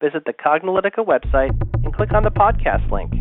visit 0.00 0.24
the 0.26 0.32
Cognilytica 0.32 1.04
website 1.04 1.58
and 1.84 1.94
click 1.94 2.12
on 2.12 2.22
the 2.22 2.30
podcast 2.30 2.90
link. 2.90 3.12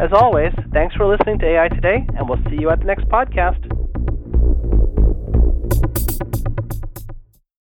As 0.00 0.10
always, 0.12 0.52
thanks 0.72 0.94
for 0.94 1.06
listening 1.06 1.38
to 1.40 1.46
AI 1.46 1.68
Today, 1.68 2.06
and 2.16 2.28
we'll 2.28 2.42
see 2.48 2.60
you 2.60 2.70
at 2.70 2.80
the 2.80 2.86
next 2.86 3.04
podcast. 3.08 3.77